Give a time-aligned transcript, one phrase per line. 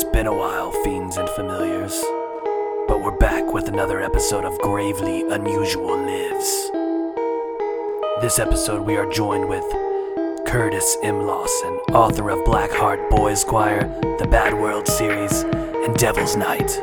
[0.00, 2.00] It's been a while, fiends and familiars.
[2.86, 6.70] But we're back with another episode of Gravely Unusual Lives.
[8.20, 9.64] This episode, we are joined with
[10.46, 11.26] Curtis M.
[11.26, 13.88] Lawson, author of Blackheart Boys Choir,
[14.20, 16.80] the Bad World series, and Devil's Night.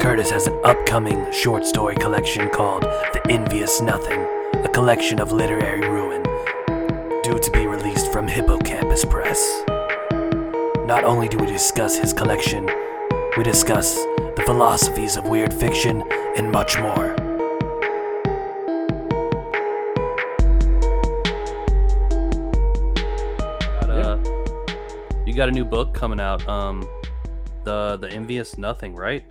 [0.00, 5.88] Curtis has an upcoming short story collection called The Envious Nothing, a collection of literary
[5.88, 6.24] ruin,
[7.22, 9.62] due to be released from Hippocampus Press.
[10.86, 12.64] Not only do we discuss his collection,
[13.36, 13.96] we discuss
[14.36, 16.04] the philosophies of weird fiction
[16.36, 17.12] and much more.
[23.80, 26.46] got a, you got a new book coming out.
[26.48, 26.88] Um,
[27.64, 29.24] the the envious nothing, right?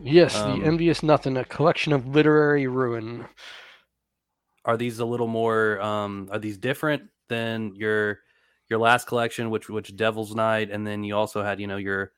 [0.00, 3.26] Yes, Um, the envious nothing, a collection of literary ruin.
[4.64, 5.80] Are these a little more?
[5.80, 8.20] Um, are these different than your
[8.68, 12.12] your last collection, which which Devil's Night, and then you also had you know your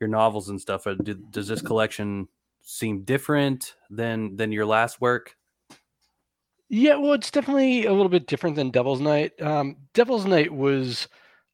[0.00, 0.86] your novels and stuff.
[0.86, 0.94] Uh,
[1.30, 2.28] does this collection
[2.62, 5.36] seem different than than your last work?
[6.68, 9.40] Yeah, well, it's definitely a little bit different than Devil's Night.
[9.40, 11.08] Um, Devil's Night was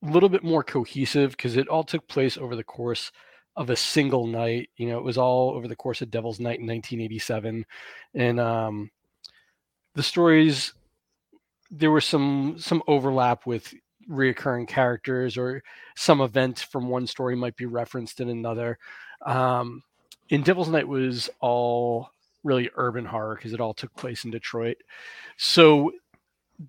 [0.04, 3.10] a little bit more cohesive because it all took place over the course
[3.56, 4.70] of a single night.
[4.76, 7.66] You know, it was all over the course of Devil's Night in 1987,
[8.14, 8.90] and um,
[9.94, 10.72] the stories
[11.70, 13.72] there was some some overlap with
[14.10, 15.62] reoccurring characters or
[15.96, 18.78] some event from one story might be referenced in another.
[19.24, 19.82] Um,
[20.28, 22.10] in Devil's Night was all
[22.42, 24.78] really urban horror because it all took place in Detroit.
[25.36, 25.92] So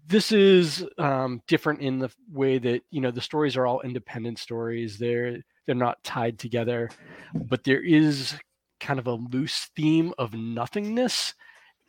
[0.07, 4.39] this is um, different in the way that you know the stories are all independent
[4.39, 4.97] stories.
[4.97, 6.89] They're they're not tied together,
[7.33, 8.35] but there is
[8.79, 11.33] kind of a loose theme of nothingness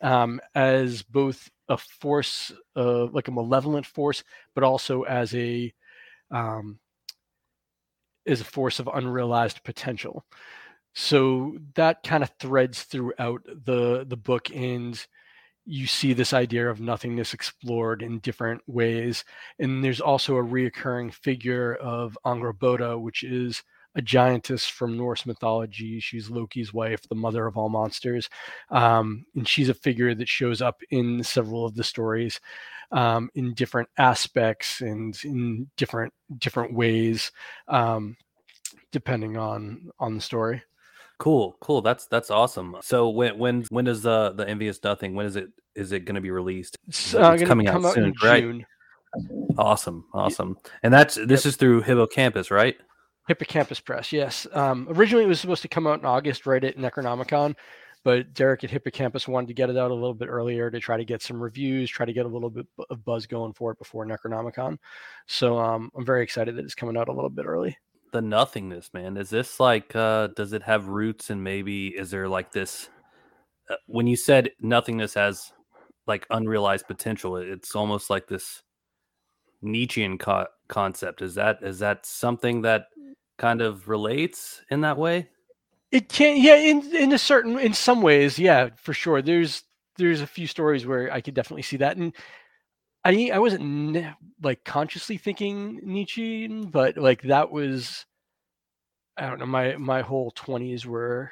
[0.03, 4.23] um, as both a force, uh, like a malevolent force,
[4.55, 5.73] but also as a
[6.31, 6.79] um,
[8.27, 10.25] as a force of unrealized potential.
[10.95, 15.05] So that kind of threads throughout the the book and
[15.65, 19.25] you see this idea of nothingness explored in different ways.
[19.61, 23.63] And there's also a reoccurring figure of Angrboda which is
[23.95, 28.29] a giantess from Norse mythology she's Loki's wife the mother of all monsters
[28.71, 32.41] um, and she's a figure that shows up in several of the stories
[32.91, 37.33] um, in different aspects and in different different ways
[37.69, 38.17] um,
[38.91, 40.63] depending on on the story
[41.23, 41.83] Cool, cool.
[41.83, 42.77] That's that's awesome.
[42.81, 45.15] So when when when does the the envious nothing?
[45.15, 46.77] When is it is it going to be released?
[46.89, 48.43] It's, It's uh, gonna coming out soon, in right?
[48.43, 48.67] June.
[49.57, 50.57] Awesome, awesome.
[50.83, 52.77] And that's this is through Hippocampus, right?
[53.29, 54.47] Hippocampus Press, yes.
[54.53, 57.55] Um, originally, it was supposed to come out in August, right at Necronomicon,
[58.05, 60.97] but Derek at Hippocampus wanted to get it out a little bit earlier to try
[60.97, 63.79] to get some reviews, try to get a little bit of buzz going for it
[63.79, 64.79] before Necronomicon.
[65.27, 67.77] So um, I'm very excited that it's coming out a little bit early.
[68.13, 69.17] The nothingness, man.
[69.17, 72.91] Is this like uh does it have roots and maybe is there like this
[73.71, 75.53] uh, when you said nothingness has
[76.07, 78.63] like unrealized potential, it's almost like this
[79.63, 81.23] Nietzschean co- concept.
[81.23, 82.87] Is that is that something that
[83.43, 85.29] kind of relates in that way?
[85.91, 89.21] It can, yeah, in in a certain, in some ways, yeah, for sure.
[89.21, 89.63] There's
[89.97, 92.15] there's a few stories where I could definitely see that, and
[93.05, 98.07] I I wasn't ne- like consciously thinking Nietzsche, but like that was,
[99.17, 101.31] I don't know, my my whole twenties were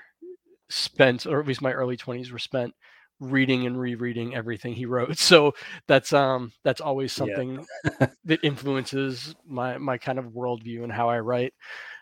[0.71, 2.75] spent, or at least my early twenties were spent
[3.21, 5.19] reading and rereading everything he wrote.
[5.19, 5.55] So
[5.89, 7.17] that's um that's always Yeah.
[7.17, 7.67] something
[8.25, 11.55] that influences my my kind of worldview and how I write.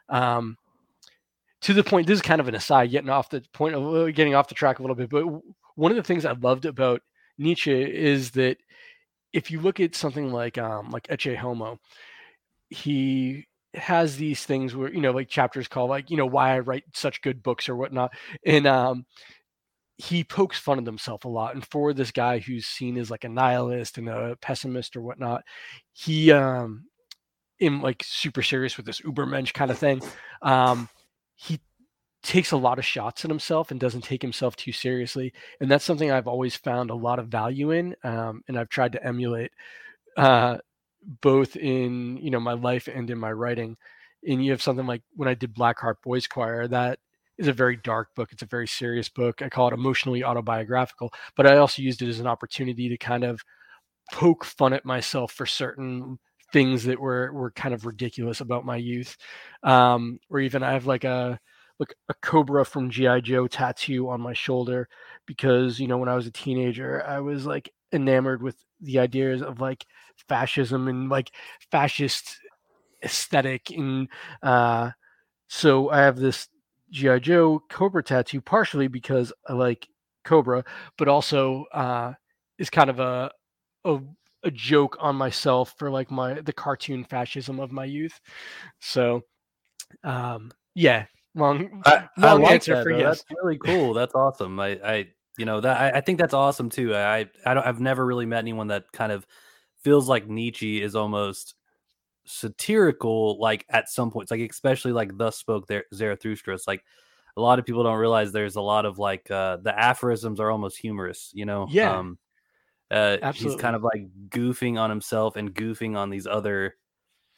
[0.08, 0.56] Um,
[1.62, 4.12] to the point, this is kind of an aside, getting off the point, a little-
[4.12, 5.10] getting off the track a little bit.
[5.10, 5.24] But
[5.74, 7.02] one of the things I loved about
[7.36, 8.58] Nietzsche is that
[9.32, 11.78] if you look at something like um, like Ecce Homo,
[12.70, 16.60] he has these things where you know like chapters called like you know why I
[16.60, 18.12] write such good books or whatnot,
[18.44, 19.06] and um,
[19.98, 21.54] he pokes fun at himself a lot.
[21.54, 25.42] And for this guy who's seen as like a nihilist and a pessimist or whatnot,
[25.92, 26.84] he um,
[27.60, 30.00] in like super serious with this Ubermensch kind of thing.
[30.42, 30.88] Um,
[31.34, 31.60] he
[32.22, 35.84] takes a lot of shots at himself and doesn't take himself too seriously, and that's
[35.84, 39.52] something I've always found a lot of value in, um, and I've tried to emulate
[40.16, 40.58] uh,
[41.22, 43.76] both in you know my life and in my writing.
[44.26, 46.98] And you have something like when I did Blackheart Boys Choir, that
[47.38, 48.32] is a very dark book.
[48.32, 49.42] It's a very serious book.
[49.42, 53.22] I call it emotionally autobiographical, but I also used it as an opportunity to kind
[53.22, 53.40] of
[54.12, 56.18] poke fun at myself for certain
[56.52, 59.16] things that were were kind of ridiculous about my youth.
[59.62, 61.38] Um, or even I have like a
[61.78, 64.88] like a cobra from GI Joe tattoo on my shoulder
[65.26, 69.42] because you know when I was a teenager I was like enamored with the ideas
[69.42, 69.86] of like
[70.28, 71.30] fascism and like
[71.70, 72.38] fascist
[73.04, 74.08] aesthetic and
[74.42, 74.90] uh,
[75.48, 76.48] so I have this
[76.90, 79.88] GI Joe Cobra tattoo partially because I like
[80.24, 80.64] Cobra,
[80.98, 82.14] but also uh,
[82.58, 83.30] is kind of a,
[83.84, 84.00] a
[84.44, 88.20] a joke on myself for like my the cartoon fascism of my youth.
[88.80, 89.22] So
[90.04, 92.98] um yeah, long I, long I like answer that, for though.
[92.98, 93.24] yes.
[93.28, 93.94] That's really cool.
[93.94, 94.58] That's awesome.
[94.60, 95.06] I, I
[95.36, 96.94] you know that I, I think that's awesome too.
[96.94, 99.26] I I don't I've never really met anyone that kind of
[99.82, 101.54] feels like Nietzsche is almost
[102.30, 106.84] satirical like at some points like especially like thus spoke there zarathustra it's like
[107.38, 110.50] a lot of people don't realize there's a lot of like uh the aphorisms are
[110.50, 111.98] almost humorous you know Yeah.
[112.00, 112.18] um
[112.90, 116.76] uh he's kind of like goofing on himself and goofing on these other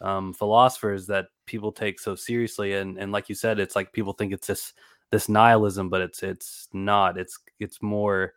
[0.01, 4.13] um philosophers that people take so seriously and and like you said it's like people
[4.13, 4.73] think it's this
[5.11, 8.35] this nihilism but it's it's not it's it's more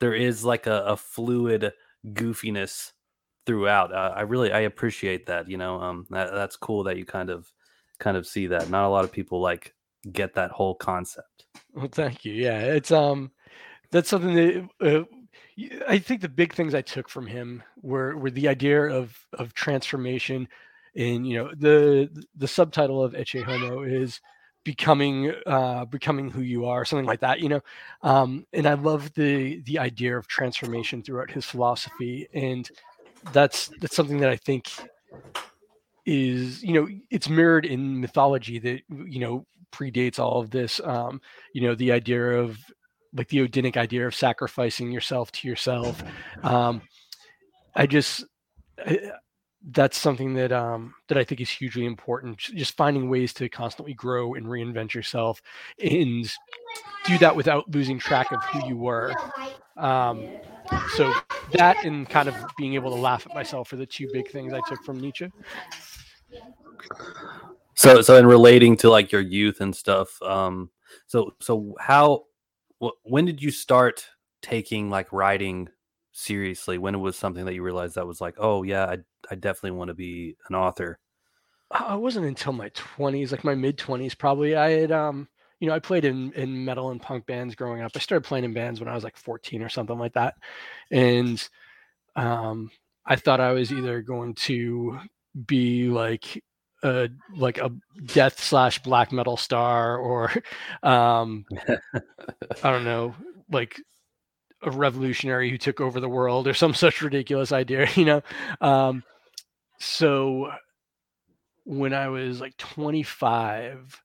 [0.00, 1.72] there is like a, a fluid
[2.06, 2.92] goofiness
[3.46, 3.92] throughout.
[3.92, 5.48] Uh, I really I appreciate that.
[5.48, 7.50] You know, um, that, that's cool that you kind of
[7.98, 8.70] kind of see that.
[8.70, 9.74] Not a lot of people like
[10.10, 11.46] get that whole concept.
[11.74, 12.32] Well, thank you.
[12.32, 13.30] Yeah, it's um,
[13.90, 15.04] that's something that uh,
[15.88, 19.54] I think the big things I took from him were were the idea of of
[19.54, 20.48] transformation,
[20.96, 24.20] and you know the the subtitle of Ecce Homo is
[24.64, 27.60] becoming uh becoming who you are something like that you know?
[28.02, 32.70] Um and i love the the idea of transformation throughout his philosophy and
[33.32, 34.70] that's that's something that i think
[36.04, 41.20] is you know it's mirrored in mythology that you know predates all of this um
[41.54, 42.58] you know the idea of
[43.14, 46.02] like the odinic idea of sacrificing yourself to yourself
[46.42, 46.80] um
[47.74, 48.24] i just
[48.78, 49.12] I,
[49.72, 53.94] that's something that um that i think is hugely important just finding ways to constantly
[53.94, 55.42] grow and reinvent yourself
[55.82, 56.30] and
[57.04, 59.12] do that without losing track of who you were
[59.76, 60.28] um
[60.94, 61.12] so
[61.52, 64.52] that and kind of being able to laugh at myself are the two big things
[64.52, 65.30] i took from nietzsche
[67.80, 70.20] So so in relating to like your youth and stuff.
[70.20, 70.68] Um,
[71.06, 72.24] so so how
[72.82, 74.06] wh- when did you start
[74.42, 75.68] taking like writing
[76.12, 76.78] seriously?
[76.78, 78.98] When it was something that you realized that was like, oh yeah, I
[79.30, 80.98] I definitely want to be an author.
[81.70, 84.56] I wasn't until my 20s, like my mid 20s, probably.
[84.56, 85.28] I had, um,
[85.60, 87.92] you know, I played in, in metal and punk bands growing up.
[87.94, 90.34] I started playing in bands when I was like 14 or something like that.
[90.90, 91.48] And
[92.16, 92.70] um,
[93.06, 94.98] I thought I was either going to
[95.46, 96.42] be like
[96.82, 97.70] a like a
[98.06, 100.32] death slash black metal star or
[100.82, 101.44] um,
[102.62, 103.14] I don't know,
[103.50, 103.80] like
[104.62, 108.22] a revolutionary who took over the world or some such ridiculous idea, you know.
[108.60, 109.02] Um,
[109.78, 110.50] so
[111.64, 114.02] when I was like 25,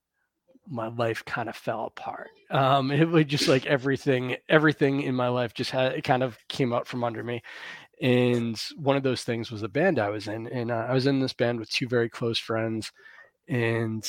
[0.67, 2.29] my life kind of fell apart.
[2.49, 6.37] Um, it was just like everything, everything in my life just had it kind of
[6.47, 7.41] came out from under me.
[8.01, 11.07] And one of those things was the band I was in, and uh, I was
[11.07, 12.91] in this band with two very close friends,
[13.47, 14.07] and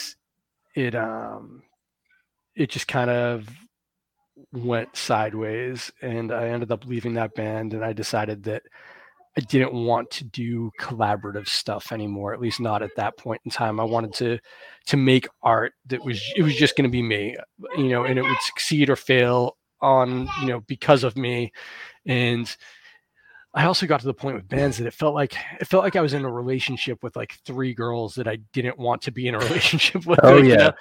[0.75, 1.63] it um,
[2.57, 3.49] it just kind of
[4.53, 8.63] went sideways, and I ended up leaving that band, and I decided that
[9.37, 13.51] I didn't want to do collaborative stuff anymore, at least not at that point in
[13.51, 13.79] time.
[13.79, 14.39] I wanted to
[14.87, 17.37] to make art that was it was just going to be me,
[17.77, 21.53] you know, and it would succeed or fail on, you know, because of me.
[22.07, 22.55] And
[23.57, 25.97] I also got to the point with bands that it felt like it felt like
[25.97, 29.29] I was in a relationship with like three girls that I didn't want to be
[29.29, 30.21] in a relationship with.
[30.23, 30.57] Oh, like, you yeah.
[30.57, 30.73] know?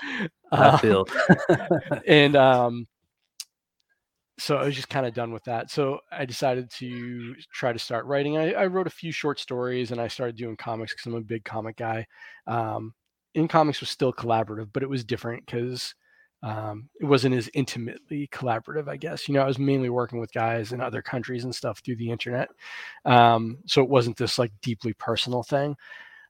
[0.52, 1.08] I Uh, feel
[2.08, 2.88] and um
[4.38, 5.72] so I was just kind of done with that.
[5.72, 8.38] So I decided to try to start writing.
[8.38, 11.22] I, I wrote a few short stories and I started doing comics because I'm a
[11.22, 12.06] big comic guy.
[12.46, 12.94] Um,
[13.34, 15.96] in comics was still collaborative, but it was different because
[16.46, 19.28] um, it wasn't as intimately collaborative, I guess.
[19.28, 22.12] You know, I was mainly working with guys in other countries and stuff through the
[22.12, 22.50] internet.
[23.04, 25.76] Um, so it wasn't this like deeply personal thing.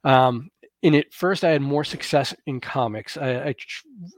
[0.05, 0.51] Um,
[0.83, 3.17] and at first, I had more success in comics.
[3.17, 3.55] I, I,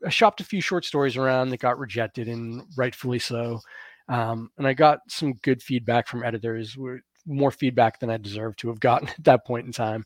[0.05, 3.59] I shopped a few short stories around that got rejected, and rightfully so.
[4.07, 6.77] Um, and I got some good feedback from editors,
[7.25, 10.05] more feedback than I deserved to have gotten at that point in time,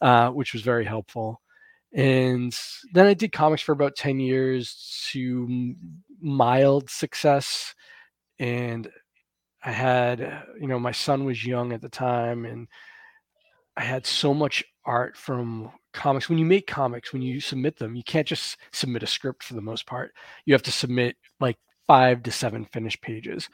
[0.00, 1.40] uh, which was very helpful.
[1.94, 2.56] And
[2.94, 5.74] then I did comics for about 10 years to
[6.20, 7.74] mild success.
[8.38, 8.88] And
[9.62, 12.66] I had, you know, my son was young at the time, and
[13.76, 16.28] I had so much art from comics.
[16.28, 19.54] When you make comics, when you submit them, you can't just submit a script for
[19.54, 20.14] the most part.
[20.46, 23.48] You have to submit like five to seven finished pages.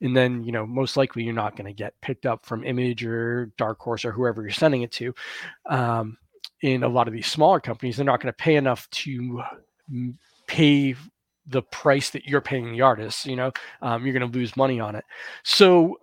[0.00, 3.04] And then, you know, most likely you're not going to get picked up from Image
[3.04, 5.14] or Dark Horse or whoever you're sending it to.
[5.68, 6.16] Um,
[6.62, 9.42] in a lot of these smaller companies, they're not going to pay enough to
[9.92, 10.14] mm,
[10.46, 10.94] pay
[11.46, 13.26] the price that you're paying the artists.
[13.26, 13.52] You know,
[13.82, 15.04] um, you're going to lose money on it.
[15.42, 15.98] So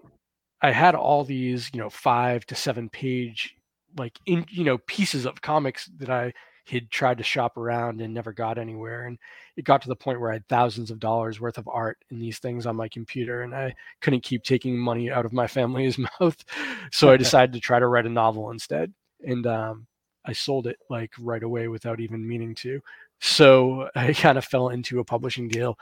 [0.61, 3.55] I had all these, you know, five to seven page
[3.97, 6.33] like in you know pieces of comics that I
[6.67, 9.05] had tried to shop around and never got anywhere.
[9.05, 9.17] And
[9.55, 12.19] it got to the point where I had thousands of dollars worth of art in
[12.19, 15.97] these things on my computer, and I couldn't keep taking money out of my family's
[16.19, 16.43] mouth.
[16.91, 18.93] So I decided to try to write a novel instead.
[19.25, 19.87] And um,
[20.27, 22.81] I sold it like right away without even meaning to.
[23.19, 25.79] So I kind of fell into a publishing deal,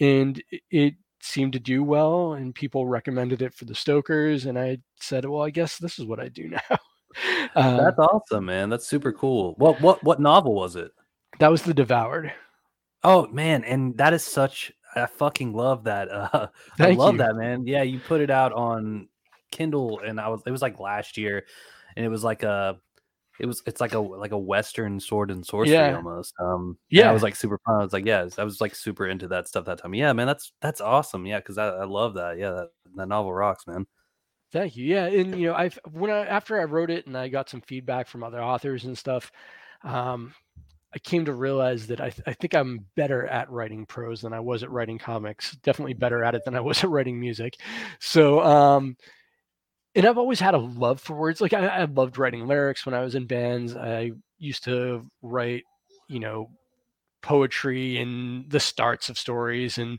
[0.00, 4.46] and it seemed to do well, and people recommended it for the Stokers.
[4.46, 6.78] And I said, well, I guess this is what I do now.
[7.56, 8.68] Um, That's awesome, man.
[8.68, 9.54] That's super cool.
[9.56, 10.92] What what what novel was it?
[11.38, 12.32] That was The Devoured.
[13.02, 16.10] Oh man, and that is such I fucking love that.
[16.10, 16.48] Uh
[16.78, 17.18] I love you.
[17.18, 17.66] that, man.
[17.66, 19.08] Yeah, you put it out on
[19.50, 21.46] Kindle and I was it was like last year
[21.96, 22.78] and it was like a
[23.38, 25.96] it was it's like a like a western sword and sorcery Yeah.
[25.96, 26.34] almost.
[26.40, 27.10] Um Yeah.
[27.10, 27.80] I was like super fun.
[27.80, 29.94] I was like, yeah, I was like super into that stuff that time.
[29.94, 31.26] Yeah, man, that's that's awesome.
[31.26, 32.38] Yeah, because I, I love that.
[32.38, 33.86] Yeah, that, that novel rocks, man.
[34.52, 34.86] Thank you.
[34.86, 37.60] Yeah, and you know, I've when I after I wrote it and I got some
[37.62, 39.30] feedback from other authors and stuff,
[39.82, 40.32] um,
[40.94, 44.32] I came to realize that I, th- I think I'm better at writing prose than
[44.32, 45.56] I was at writing comics.
[45.56, 47.58] Definitely better at it than I was at writing music.
[47.98, 48.96] So, um,
[49.96, 51.40] and I've always had a love for words.
[51.40, 53.74] Like I, I loved writing lyrics when I was in bands.
[53.74, 55.64] I used to write,
[56.08, 56.50] you know,
[57.22, 59.98] poetry and the starts of stories and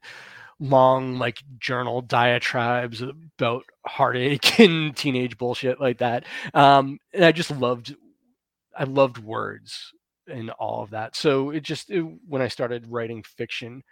[0.60, 6.26] long like journal diatribes about heartache and teenage bullshit like that.
[6.54, 7.96] Um, and I just loved,
[8.78, 9.94] I loved words
[10.28, 11.16] and all of that.
[11.16, 13.84] So it just it, when I started writing fiction,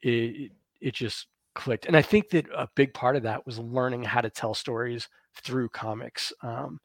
[0.00, 1.86] it it just clicked.
[1.86, 5.08] And I think that a big part of that was learning how to tell stories
[5.42, 6.32] through comics.
[6.42, 6.80] Um,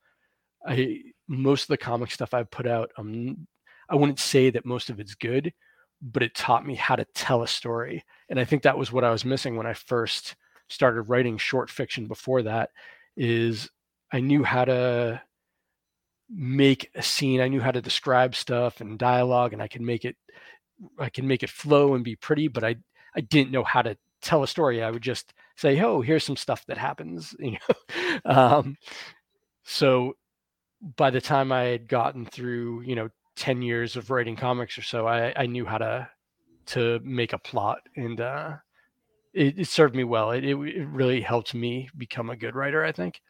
[0.66, 3.48] I most of the comic stuff I've put out, um,
[3.90, 5.54] I wouldn't say that most of it's good,
[6.02, 8.04] but it taught me how to tell a story.
[8.30, 10.36] And I think that was what I was missing when I first
[10.70, 12.70] started writing short fiction before that
[13.18, 13.70] is
[14.12, 15.22] I knew how to
[16.30, 17.42] make a scene.
[17.42, 20.16] I knew how to describe stuff and dialogue and I could make it
[20.98, 22.76] I can make it flow and be pretty, but I
[23.16, 24.84] I didn't know how to tell a story.
[24.84, 28.20] I would just say, "Oh, here's some stuff that happens," you know.
[28.26, 28.78] um,
[29.64, 30.14] so
[30.96, 34.82] by the time I had gotten through, you know, 10 years of writing comics or
[34.82, 36.10] so, I, I knew how to
[36.68, 38.54] to make a plot and uh
[39.34, 40.32] it, it served me well.
[40.32, 43.22] It, it it really helped me become a good writer, I think.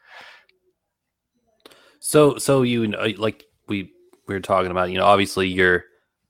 [2.00, 3.92] So so you know, like we
[4.28, 5.86] we were talking about, you know, obviously you're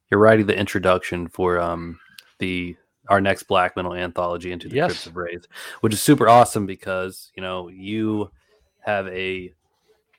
[0.10, 2.00] you're writing the introduction for um
[2.40, 2.76] the
[3.10, 4.88] our next black metal anthology into the Yes.
[4.88, 5.46] crypts of wraith,
[5.82, 8.32] which is super awesome because you know you
[8.80, 9.54] have a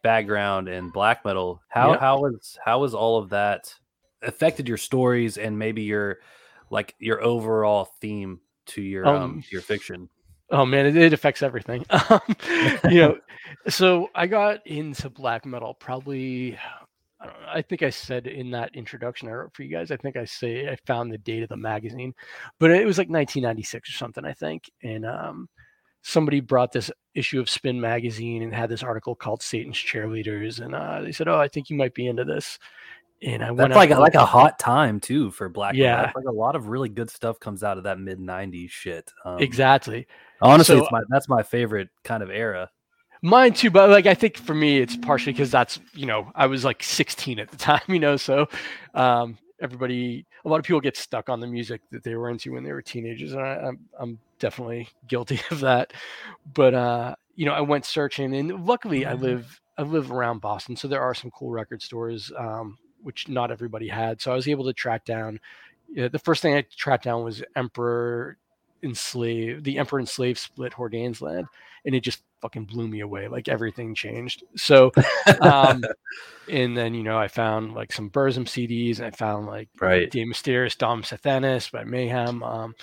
[0.03, 1.63] background in black metal.
[1.69, 2.01] How Yep.
[2.01, 3.75] how was how was all of that
[4.23, 6.19] affected your stories and maybe your
[6.71, 10.09] like your overall theme to your um, Um, your fiction?
[10.51, 11.85] Oh man, it, it affects everything.
[12.11, 12.21] Um,
[12.91, 13.19] you know,
[13.69, 16.59] so I got into black metal probably.
[17.21, 19.91] I, don't know, I think I said in that introduction I wrote for you guys.
[19.91, 22.15] I think I say I found the date of the magazine,
[22.59, 24.25] but it was like 1996 or something.
[24.25, 25.49] I think, and um,
[26.03, 30.75] somebody brought this issue of Spin magazine and had this article called Satan's Cheerleaders, and
[30.75, 32.59] uh, they said, "Oh, I think you might be into this."
[33.23, 35.75] And I went That's out like like a hot time too for black.
[35.75, 36.05] Yeah.
[36.05, 39.13] That's like a lot of really good stuff comes out of that mid '90s shit.
[39.27, 40.07] Um, exactly.
[40.41, 42.71] Honestly, So- it's my that's my favorite kind of era.
[43.23, 46.47] Mine too, but like I think for me, it's partially because that's you know I
[46.47, 48.49] was like 16 at the time, you know, so
[48.95, 52.53] um, everybody, a lot of people get stuck on the music that they were into
[52.53, 55.93] when they were teenagers, and I, I'm I'm definitely guilty of that.
[56.55, 60.77] But uh, you know, I went searching, and luckily I live I live around Boston,
[60.77, 64.21] so there are some cool record stores, um, which not everybody had.
[64.23, 65.41] So I was able to track down.
[65.93, 68.39] Yeah, the first thing I tracked down was Emperor
[68.83, 71.47] Enslaved, the Emperor Enslaved split Hordanes Land,
[71.85, 73.29] and it just fucking blew me away.
[73.29, 74.45] Like everything changed.
[74.57, 74.93] So,
[75.41, 75.85] um,
[76.51, 80.11] and then you know I found like some Burzum CDs, and I found like Right.
[80.11, 82.75] De Mysteriis Dom Sathanas by Mayhem, um,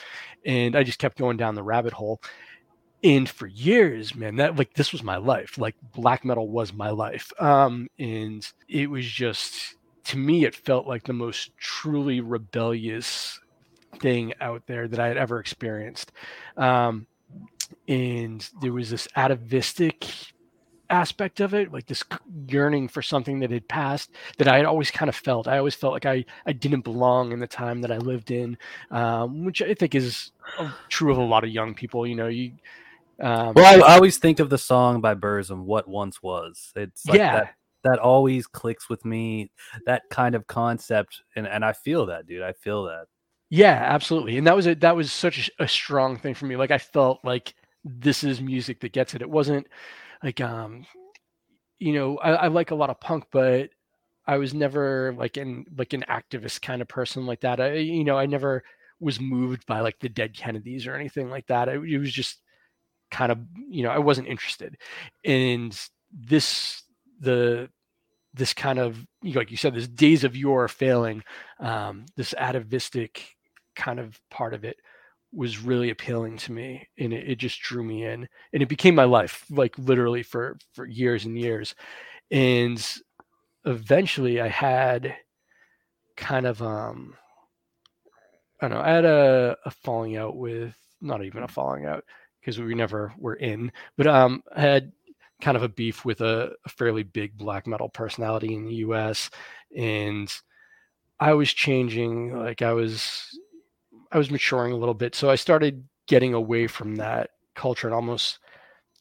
[0.45, 2.21] and I just kept going down the rabbit hole.
[3.03, 5.57] And for years, man, that like this was my life.
[5.57, 9.75] Like black metal was my life, um, and it was just
[10.05, 13.41] to me, it felt like the most truly rebellious
[13.99, 16.11] thing out there that I had ever experienced.
[16.55, 17.07] Um,
[17.87, 20.05] and there was this atavistic
[20.89, 22.03] aspect of it, like this
[22.47, 25.47] yearning for something that had passed that I had always kind of felt.
[25.47, 28.57] I always felt like I, I didn't belong in the time that I lived in,
[28.91, 30.31] um, which I think is
[30.87, 32.07] true of a lot of young people.
[32.07, 32.53] You know, you.
[33.19, 37.05] Um, Well, I, I always think of the song by Burzum, "What Once Was." It's
[37.07, 37.33] like Yeah.
[37.33, 39.51] that, that always clicks with me.
[39.85, 42.43] That kind of concept, and and I feel that, dude.
[42.43, 43.07] I feel that.
[43.49, 44.37] Yeah, absolutely.
[44.37, 46.55] And that was a that was such a, strong thing for me.
[46.57, 49.21] Like I felt like this is music that gets it.
[49.21, 49.67] It wasn't
[50.23, 50.85] like um
[51.79, 53.69] you know, I, I like a lot of punk, but
[54.27, 57.61] I was never like an like an activist kind of person like that.
[57.61, 58.63] I, you know, I never
[58.99, 61.69] was moved by like the dead Kennedys or anything like that.
[61.69, 62.39] It, it was just
[63.11, 63.39] kind of,
[63.69, 64.77] you know, I wasn't interested.
[65.25, 65.79] And
[66.11, 66.83] this
[67.21, 67.69] the
[68.35, 71.23] this kind of like you said, this days of yore failing,
[71.59, 73.36] um, this atavistic
[73.77, 74.77] kind of part of it
[75.33, 78.95] was really appealing to me and it, it, just drew me in and it became
[78.95, 81.75] my life like literally for for years and years
[82.31, 82.97] and
[83.65, 85.15] eventually i had
[86.15, 87.13] kind of um
[88.61, 92.03] i don't know i had a, a falling out with not even a falling out
[92.39, 94.91] because we never were in but um i had
[95.39, 99.29] kind of a beef with a, a fairly big black metal personality in the us
[99.75, 100.33] and
[101.19, 103.37] i was changing like i was
[104.11, 107.93] I was maturing a little bit, so I started getting away from that culture and
[107.93, 108.39] almost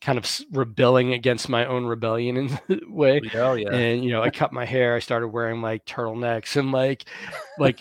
[0.00, 3.20] kind of rebelling against my own rebellion in a way.
[3.34, 3.72] Oh yeah.
[3.72, 4.94] And you know, I cut my hair.
[4.94, 7.04] I started wearing like turtlenecks and like
[7.58, 7.78] like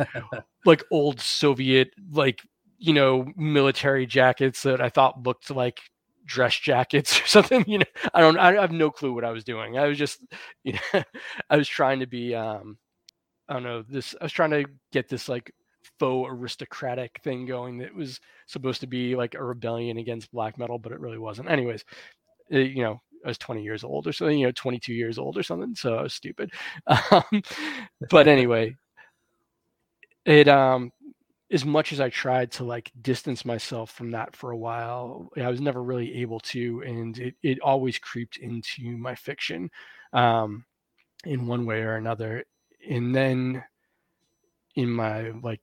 [0.66, 2.42] like old Soviet like
[2.78, 5.82] you know military jackets that I thought looked like
[6.26, 7.66] dress jackets or something.
[7.68, 8.38] You know, I don't.
[8.38, 9.78] I have no clue what I was doing.
[9.78, 10.20] I was just
[10.64, 11.04] you know,
[11.50, 12.78] I was trying to be um
[13.48, 14.16] I don't know this.
[14.20, 15.52] I was trying to get this like
[16.00, 20.78] faux aristocratic thing going that was supposed to be like a rebellion against black metal,
[20.80, 21.50] but it really wasn't.
[21.50, 21.84] Anyways,
[22.50, 25.18] it, eh, you know, I was 20 years old or something, you know, 22 years
[25.18, 25.76] old or something.
[25.76, 26.52] So I was stupid.
[27.12, 27.42] Um,
[28.10, 28.76] but anyway,
[30.26, 30.92] it, um,
[31.52, 35.50] as much as I tried to like distance myself from that for a while, I
[35.50, 39.70] was never really able to, and it, it always creeped into my fiction,
[40.14, 40.66] um,
[41.26, 42.46] in one way or another.
[42.90, 43.64] And then
[44.76, 45.62] in my like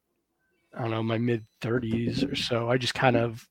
[0.74, 3.46] I don't know, my mid 30s or so, I just kind of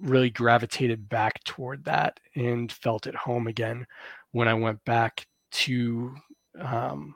[0.00, 3.86] really gravitated back toward that and felt at home again
[4.32, 6.14] when I went back to
[6.60, 7.14] um,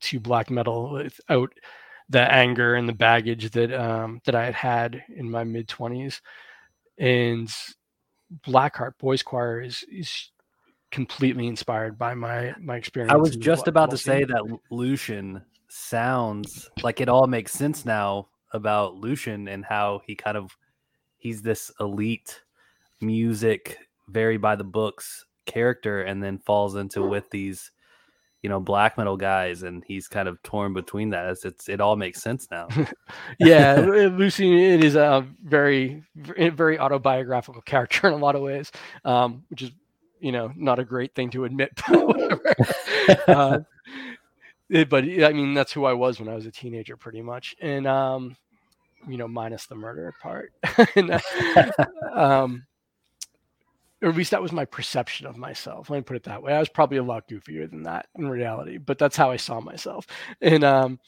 [0.00, 1.52] to black metal without
[2.08, 6.20] the anger and the baggage that um, that I had had in my mid 20s.
[6.98, 7.50] And
[8.46, 10.30] Blackheart Boys Choir is is
[10.90, 13.12] completely inspired by my my experience.
[13.12, 18.28] I was just about to say that Lucian sounds like it all makes sense now
[18.52, 20.56] about Lucian and how he kind of
[21.18, 22.42] he's this elite
[23.00, 23.78] music,
[24.08, 27.70] very by the books character, and then falls into with these
[28.42, 31.30] you know black metal guys and he's kind of torn between that.
[31.30, 32.68] It's, it's it all makes sense now.
[33.40, 38.70] Yeah lucy it is a very very autobiographical character in a lot of ways
[39.04, 39.72] um, which is
[40.20, 41.70] you know not a great thing to admit
[43.28, 43.58] uh,
[44.68, 47.86] but i mean that's who i was when i was a teenager pretty much and
[47.86, 48.36] um,
[49.08, 50.52] you know, minus the murder part.
[50.96, 52.66] and, uh, um,
[54.02, 55.88] or at least that was my perception of myself.
[55.88, 56.52] Let me put it that way.
[56.52, 59.60] I was probably a lot goofier than that in reality, but that's how I saw
[59.60, 60.06] myself.
[60.42, 61.00] And um,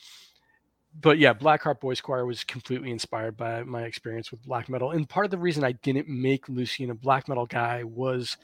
[0.98, 4.92] but yeah, Blackheart Boys Choir was completely inspired by my experience with black metal.
[4.92, 8.38] And part of the reason I didn't make Lucian a black metal guy was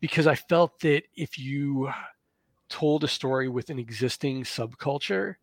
[0.00, 1.90] because I felt that if you
[2.70, 5.34] told a story with an existing subculture,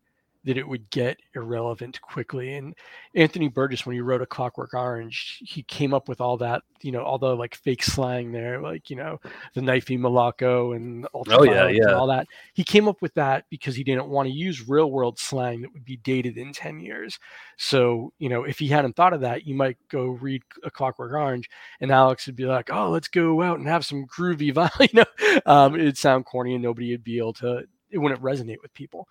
[0.48, 2.54] that it would get irrelevant quickly.
[2.54, 2.74] And
[3.14, 6.90] Anthony Burgess, when he wrote A Clockwork Orange, he came up with all that, you
[6.90, 9.20] know, all the like fake slang there, like, you know,
[9.52, 11.92] the knifey Malaco and oh, yeah, yeah.
[11.92, 12.26] all that.
[12.54, 15.72] He came up with that because he didn't want to use real world slang that
[15.74, 17.18] would be dated in 10 years.
[17.58, 21.12] So, you know, if he hadn't thought of that, you might go read A Clockwork
[21.12, 24.88] Orange and Alex would be like, oh, let's go out and have some groovy violin.
[24.94, 28.62] you know, um, it'd sound corny and nobody would be able to, it wouldn't resonate
[28.62, 29.06] with people.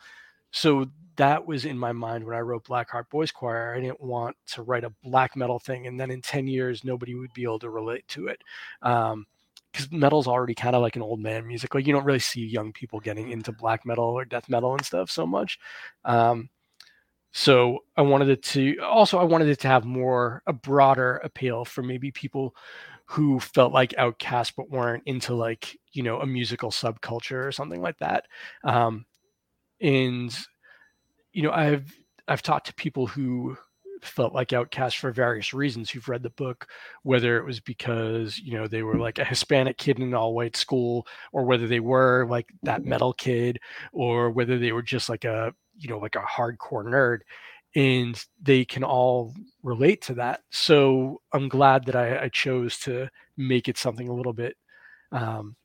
[0.52, 3.74] So that was in my mind when I wrote Blackheart Boys Choir.
[3.76, 7.16] I didn't want to write a black metal thing, and then in ten years nobody
[7.16, 8.42] would be able to relate to it.
[8.82, 9.26] Um,
[9.72, 11.76] because metal's already kind of like an old man music.
[11.76, 14.84] Like you don't really see young people getting into black metal or death metal and
[14.86, 15.60] stuff so much.
[16.06, 16.50] Um,
[17.34, 21.66] so I wanted it to also I wanted it to have more a broader appeal
[21.66, 22.56] for maybe people
[23.06, 27.82] who felt like outcast but weren't into like you know a musical subculture or something
[27.82, 28.26] like that.
[28.64, 29.06] Um,
[29.82, 30.38] and
[31.34, 31.94] you know, I've
[32.28, 33.58] I've talked to people who
[34.02, 36.68] felt like outcasts for various reasons who've read the book,
[37.04, 40.34] whether it was because, you know, they were like a Hispanic kid in an all
[40.34, 43.60] white school, or whether they were like that metal kid,
[43.94, 47.20] or whether they were just like a, you know, like a hardcore nerd.
[47.76, 50.42] And they can all relate to that.
[50.50, 54.58] So I'm glad that I, I chose to make it something a little bit
[55.12, 55.56] um,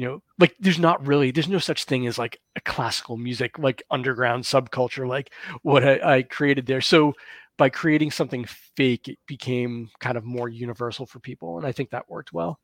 [0.00, 3.58] you know like there's not really there's no such thing as like a classical music
[3.58, 5.30] like underground subculture like
[5.62, 7.12] what I, I, created there so
[7.58, 11.90] by creating something fake it became kind of more universal for people and i think
[11.90, 12.58] that worked well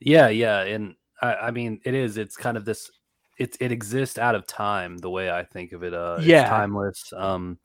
[0.00, 2.16] yeah yeah and I, I mean, it is.
[2.16, 2.90] It's kind of this.
[3.38, 4.98] It's it exists out of time.
[4.98, 6.42] The way I think of it, uh, Yeah.
[6.42, 7.12] it's timeless.
[7.16, 7.58] Um,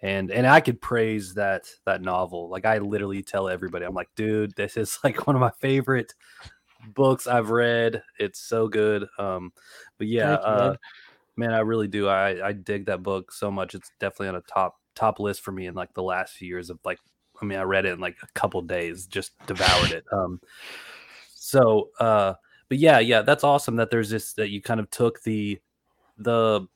[0.00, 2.48] and and I could praise that that novel.
[2.48, 6.14] Like I literally tell everybody, I'm like, dude, this is like one of my favorite
[6.94, 8.02] books I've read.
[8.18, 9.06] It's so good.
[9.18, 9.52] Um,
[9.98, 10.44] but yeah, you, man.
[10.44, 10.76] uh,
[11.36, 12.08] man, I really do.
[12.08, 13.74] I I dig that book so much.
[13.74, 16.70] It's definitely on a top top list for me in like the last few years
[16.70, 16.98] of like.
[17.40, 20.04] I mean, I read it in like a couple days, just devoured it.
[20.12, 20.40] Um,
[21.34, 22.34] so uh,
[22.68, 25.60] but yeah, yeah, that's awesome that there's this that you kind of took the
[26.18, 26.66] the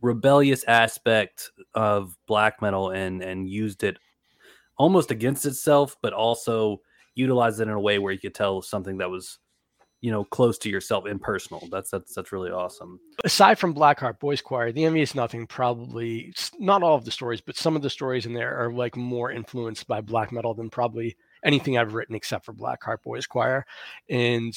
[0.00, 3.98] rebellious aspect of black metal and and used it
[4.76, 6.80] almost against itself, but also
[7.14, 9.38] utilized it in a way where you could tell something that was
[10.00, 11.62] you know close to yourself and personal.
[11.70, 13.00] That's that's that's really awesome.
[13.24, 17.56] aside from Blackheart Boys Choir, the Envious Nothing probably not all of the stories, but
[17.56, 21.16] some of the stories in there are like more influenced by black metal than probably
[21.44, 23.64] anything I've written except for Blackheart Boys Choir.
[24.10, 24.54] And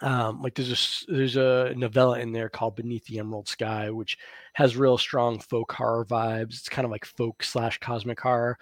[0.00, 4.16] um, like there's a there's a novella in there called Beneath the Emerald Sky, which
[4.54, 6.58] has real strong folk horror vibes.
[6.58, 8.58] It's kind of like folk slash cosmic horror,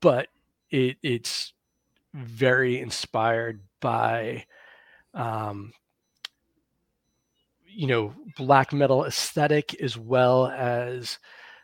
[0.00, 0.28] but
[0.70, 1.52] it it's
[2.14, 4.44] very inspired by
[5.14, 5.72] um,
[7.66, 11.18] you know black metal aesthetic as well as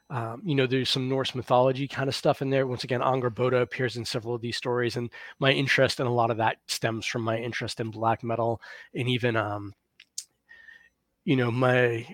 [0.08, 2.66] um, you know there's some norse mythology kind of stuff in there.
[2.66, 6.30] Once again Angrboda appears in several of these stories and my interest in a lot
[6.30, 8.60] of that stems from my interest in black metal
[8.94, 9.72] and even um,
[11.24, 12.06] you know my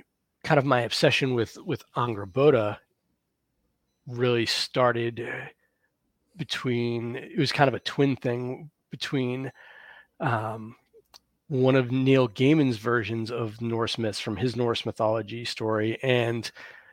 [0.43, 2.79] kind of my obsession with with Angrboda
[4.07, 5.21] really started
[6.37, 9.53] between it was kind of a twin thing between
[10.21, 10.77] um,
[11.49, 15.99] one of Neil Gaiman's versions of Norse myths from his Norse mythology story.
[16.03, 16.51] And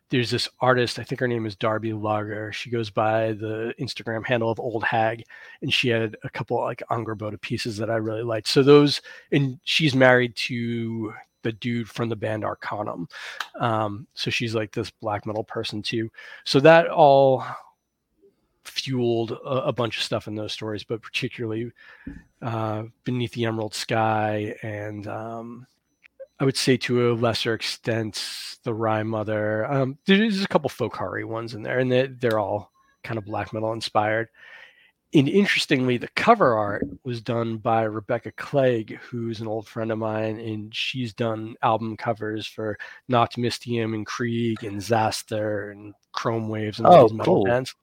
[0.09, 2.51] there's this artist, I think her name is Darby Lager.
[2.51, 5.23] She goes by the Instagram handle of Old Hag,
[5.61, 8.47] and she had a couple like Angrboda pieces that I really liked.
[8.47, 13.07] So those, and she's married to the dude from the band Arcanum.
[13.59, 16.09] Um, so she's like this black metal person too.
[16.43, 17.45] So that all
[18.69, 21.71] fueled a, a bunch of stuff in those stories, but particularly
[22.41, 25.67] uh, Beneath the Emerald Sky, and um,
[26.39, 29.65] I would say to a lesser extent, The Rye Mother.
[29.71, 32.71] Um, there's a couple horror ones in there, and they're, they're all
[33.03, 34.29] kind of black metal inspired.
[35.11, 39.97] And interestingly, the cover art was done by Rebecca Clegg, who's an old friend of
[39.97, 42.77] mine, and she's done album covers for
[43.09, 47.43] Nachtmystium and Krieg and Xasthur and Chrome Waves and all Oh, these metal cool.
[47.45, 47.73] bands.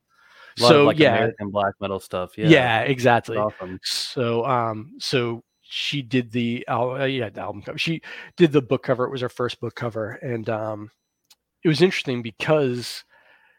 [0.57, 2.39] So of like yeah, American black metal stuff.
[2.39, 3.37] Yeah, yeah, exactly.
[3.37, 3.79] Awesome.
[3.83, 7.79] So um so she did the uh, yeah the album cover.
[7.79, 8.01] She
[8.37, 9.05] did the book cover.
[9.05, 10.91] It was her first book cover, and um
[11.65, 13.05] it was interesting because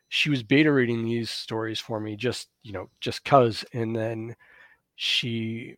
[0.09, 4.35] she was beta reading these stories for me just you know just cuz and then
[4.95, 5.75] she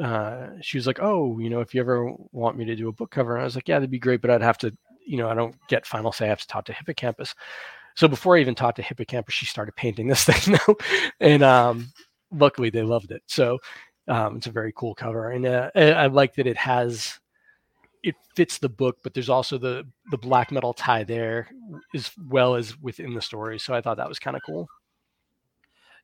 [0.00, 2.92] uh she was like oh you know if you ever want me to do a
[2.92, 4.74] book cover and i was like yeah that'd be great but i'd have to
[5.06, 7.34] you know i don't get final say i have to talk to hippocampus
[7.94, 10.74] so before i even talked to hippocampus she started painting this thing now
[11.20, 11.92] and um
[12.32, 13.58] luckily they loved it so
[14.08, 17.18] um it's a very cool cover and uh, i I like that it has
[18.02, 21.48] it fits the book but there's also the the black metal tie there
[21.94, 24.68] as well as within the story so i thought that was kind of cool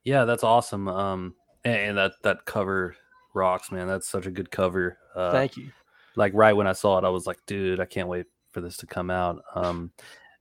[0.02, 0.88] Yeah, that's awesome.
[0.88, 2.96] Um, and, and that that cover
[3.34, 3.86] rocks, man.
[3.86, 4.96] That's such a good cover.
[5.14, 5.70] Uh, thank you
[6.16, 8.76] like right when I saw it, I was like, dude, I can't wait for this
[8.78, 9.42] to come out.
[9.54, 9.92] Um,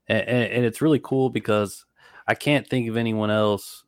[0.09, 1.85] and, and, it's really cool because
[2.27, 3.83] I can't think of anyone else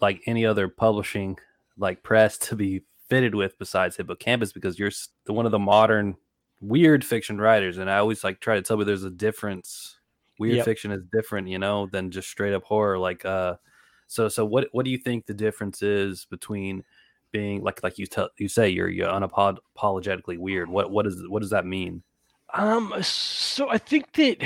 [0.00, 1.38] like any other publishing
[1.78, 4.90] like press to be fitted with besides Hippocampus because you're
[5.24, 6.16] the one of the modern
[6.60, 9.98] weird fiction writers, and I always like try to tell me there's a difference.
[10.38, 10.64] Weird Yep.
[10.64, 12.98] fiction is different, you know, than just straight up horror.
[12.98, 13.54] Like, uh,
[14.06, 16.84] so so what what do you think the difference is between
[17.30, 20.68] being like like you tell you say you're you're unapologetically weird?
[20.68, 22.02] What what is what does that mean?
[22.52, 24.38] Um, so I think that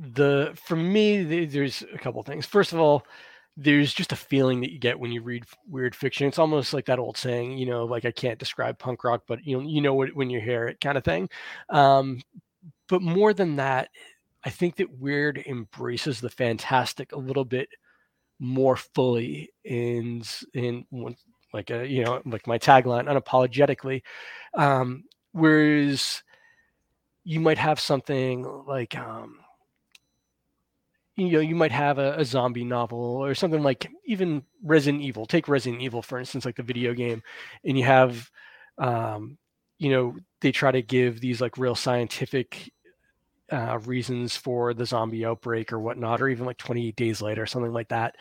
[0.00, 2.46] the for me, th- there's a couple things.
[2.46, 3.04] First of all,
[3.56, 6.26] there's just a feeling that you get when you read weird fiction.
[6.26, 9.44] It's almost like that old saying, you know, like I can't describe punk rock, but
[9.44, 11.28] you know, you know what when you hear it, kind of thing.
[11.68, 12.22] Um,
[12.88, 13.90] but more than that,
[14.44, 17.68] I think that weird embraces the fantastic a little bit
[18.38, 20.22] more fully in
[20.54, 20.86] in
[21.52, 24.00] like a you know like my tagline unapologetically
[24.54, 26.22] um whereas
[27.22, 29.39] you might have something like um
[31.20, 35.26] you know you might have a, a zombie novel or something like even resident evil
[35.26, 37.22] take resident evil for instance like the video game
[37.64, 38.30] and you have
[38.78, 39.36] um
[39.78, 42.72] you know they try to give these like real scientific
[43.52, 47.72] uh, reasons for the zombie outbreak or whatnot or even like 28 days later something
[47.72, 48.16] like that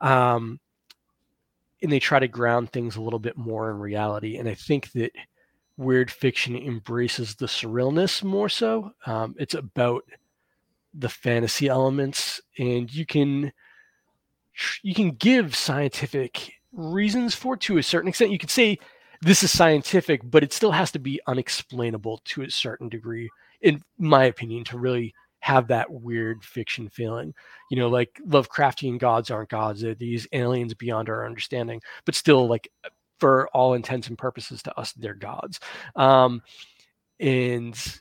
[0.00, 0.58] um
[1.82, 4.90] and they try to ground things a little bit more in reality and i think
[4.92, 5.12] that
[5.80, 8.92] weird fiction embraces the surrealness more so.
[9.06, 10.04] Um, it's about
[10.94, 13.52] the fantasy elements, and you can
[14.82, 18.30] you can give scientific reasons for to a certain extent.
[18.30, 18.78] You could say
[19.22, 23.28] this is scientific, but it still has to be unexplainable to a certain degree,
[23.60, 27.34] in my opinion, to really have that weird fiction feeling.
[27.70, 32.46] You know, like Lovecraftian gods aren't gods; they're these aliens beyond our understanding, but still,
[32.46, 32.70] like
[33.18, 35.60] for all intents and purposes, to us, they're gods.
[35.96, 36.42] Um,
[37.18, 38.00] and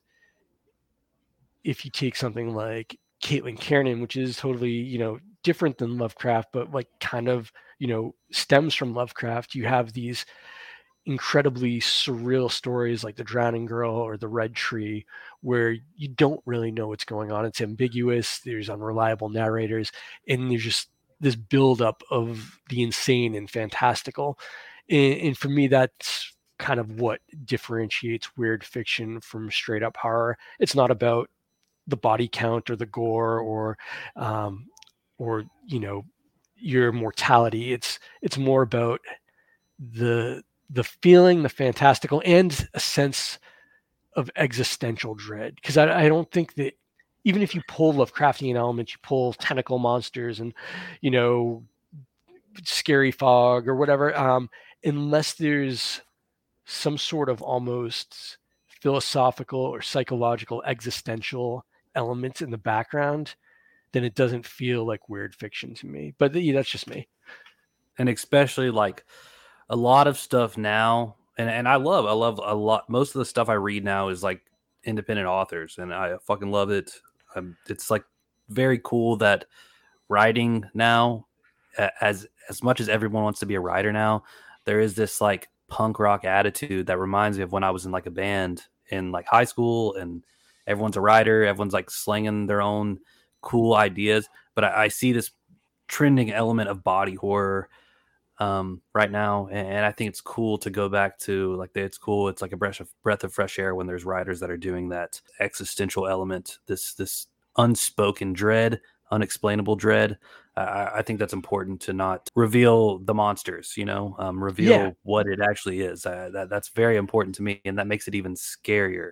[1.63, 6.49] if you take something like Caitlin Kiernan, which is totally, you know, different than Lovecraft,
[6.53, 10.25] but like kind of, you know, stems from Lovecraft, you have these
[11.05, 15.05] incredibly surreal stories like the drowning girl or the red tree
[15.41, 17.45] where you don't really know what's going on.
[17.45, 19.91] It's ambiguous there's unreliable narrators
[20.27, 24.37] and there's just this buildup of the insane and fantastical.
[24.89, 30.37] And, and for me that's kind of what differentiates weird fiction from straight up horror.
[30.59, 31.29] It's not about
[31.89, 33.77] the body count or the gore or
[34.15, 34.67] um,
[35.17, 36.05] or you know
[36.55, 38.99] your mortality it's it's more about
[39.79, 43.39] the the feeling the fantastical and a sense
[44.15, 45.55] of existential dread.
[45.55, 46.73] Because I, I don't think that
[47.23, 50.53] even if you pull lovecraftian elements you pull tentacle monsters and
[51.01, 51.63] you know
[52.63, 54.49] scary fog or whatever um,
[54.83, 56.01] unless there's
[56.65, 63.35] some sort of almost philosophical or psychological existential elements in the background,
[63.91, 66.13] then it doesn't feel like weird fiction to me.
[66.17, 67.07] But yeah, that's just me.
[67.97, 69.03] And especially like
[69.69, 72.89] a lot of stuff now, and, and I love, I love a lot.
[72.89, 74.41] Most of the stuff I read now is like
[74.83, 76.91] independent authors, and I fucking love it.
[77.67, 78.03] It's like
[78.49, 79.45] very cool that
[80.09, 81.27] writing now,
[82.01, 84.23] as as much as everyone wants to be a writer now,
[84.65, 87.91] there is this like punk rock attitude that reminds me of when I was in
[87.91, 90.23] like a band in like high school and
[90.69, 92.99] everyone's a writer, everyone's like slinging their own
[93.41, 94.29] cool ideas.
[94.55, 95.31] But I, I see this
[95.87, 97.67] trending element of body horror
[98.37, 101.97] um, right now, and, and, I think it's cool to go back to like it's
[101.97, 102.29] cool.
[102.29, 104.87] It's like a breath of breath of fresh air when there's writers that are doing
[104.89, 107.27] that existential element, this this
[107.57, 108.79] unspoken dread,
[109.11, 110.17] unexplainable dread.
[110.55, 114.91] Uh, I think that's important to not reveal the monsters, you know, um, reveal yeah.
[115.03, 116.05] what it actually is.
[116.05, 119.11] Uh, that, that's very important to me, and that makes it even scarier.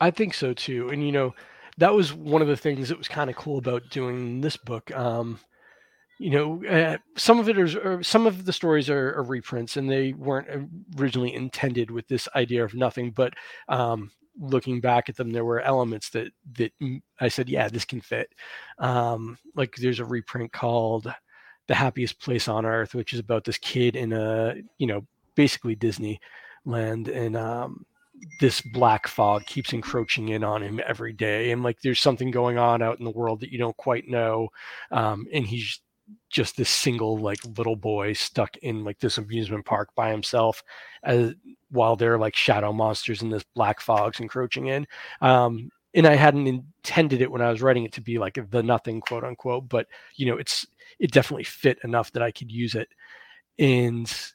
[0.00, 0.88] I think so too.
[0.90, 1.34] And you know,
[1.78, 4.94] that was one of the things that was kind of cool about doing this book.
[4.96, 5.38] Um,
[6.18, 9.90] you know, uh, some of it is, some of the stories are, are, reprints, and
[9.90, 13.10] they weren't originally intended with this idea of nothing.
[13.10, 13.34] But
[13.68, 16.72] um, looking back at them, there were elements that that
[17.20, 18.32] I said, yeah, this can fit.
[18.78, 21.12] Um, like there's a reprint called
[21.66, 25.74] "The Happiest Place on Earth," which is about this kid in a, you know, basically
[25.74, 26.18] Disney
[26.64, 27.84] land, and um,
[28.40, 32.58] this black fog keeps encroaching in on him every day and like there's something going
[32.58, 34.48] on out in the world that you don't quite know
[34.90, 35.80] um, and he's
[36.30, 40.62] just this single like little boy stuck in like this amusement park by himself
[41.02, 41.34] as
[41.70, 44.86] while there are like shadow monsters and this black fog's encroaching in
[45.20, 48.62] um, and i hadn't intended it when i was writing it to be like the
[48.62, 50.66] nothing quote unquote but you know it's
[50.98, 52.88] it definitely fit enough that i could use it
[53.58, 54.32] and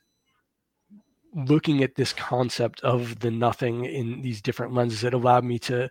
[1.34, 5.90] looking at this concept of the nothing in these different lenses it allowed me to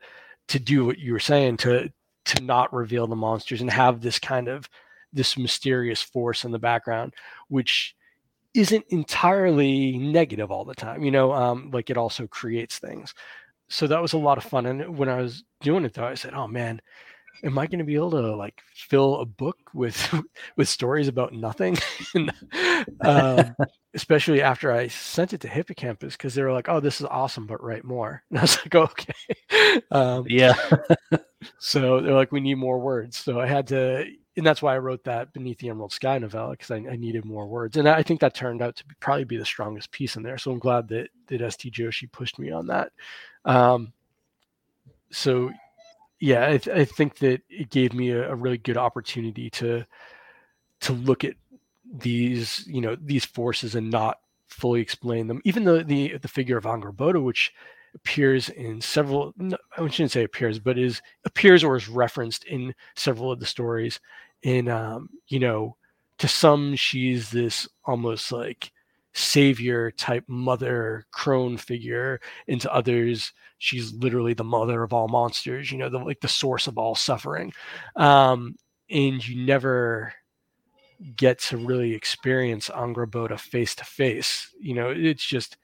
[0.48, 1.90] to do what you were saying to
[2.24, 4.68] to not reveal the monsters and have this kind of
[5.12, 7.14] this mysterious force in the background
[7.48, 7.94] which
[8.54, 13.14] isn't entirely negative all the time you know um, like it also creates things.
[13.68, 16.14] So that was a lot of fun and when i was doing it though i
[16.14, 16.80] said oh man
[17.44, 20.14] am I going to be able to like fill a book with
[20.56, 21.76] with stories about nothing?
[22.14, 22.32] and,
[23.02, 23.56] um,
[23.94, 27.46] especially after I sent it to Hippocampus because they were like, "Oh, this is awesome,
[27.46, 30.54] but write more." And I was like, "Okay." Um, yeah.
[31.58, 34.78] so they're like, "We need more words." So I had to, and that's why I
[34.78, 38.02] wrote that Beneath the Emerald Sky novella because I, I, needed more words, and I
[38.02, 40.38] think that turned out to be, probably be the strongest piece in there.
[40.38, 41.56] So I'm glad that that S.
[41.56, 41.70] T.
[41.70, 42.92] Joshi pushed me on that.
[43.44, 43.92] Um,
[45.10, 45.50] so
[46.20, 49.84] yeah, I, th- I, think that it gave me a, a, really good opportunity to
[50.80, 51.34] to look at
[51.90, 55.40] these, you know, these forces and not fully explain them.
[55.44, 57.52] Even the the figure of Angrboda, which
[57.94, 62.74] appears in several, no, I shouldn't say appears, but is appears or is referenced in
[62.94, 63.98] several of the stories.
[64.42, 65.76] In um, you know,
[66.18, 68.72] to some, she's this almost like
[69.12, 75.78] savior type mother crone figure into others she's literally the mother of all monsters you
[75.78, 77.52] know the like the source of all suffering
[77.96, 78.54] um
[78.88, 80.12] and you never
[81.16, 85.56] get to really experience Angrboda face to face you know it's just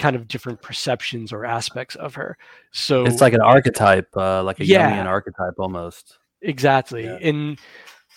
[0.00, 2.36] kind of different perceptions or aspects of her.
[2.72, 4.90] So it's like an archetype, uh, like a Yeah.
[4.90, 6.18] Jungian archetype almost.
[6.40, 7.04] Exactly.
[7.04, 7.18] Yeah.
[7.20, 7.58] And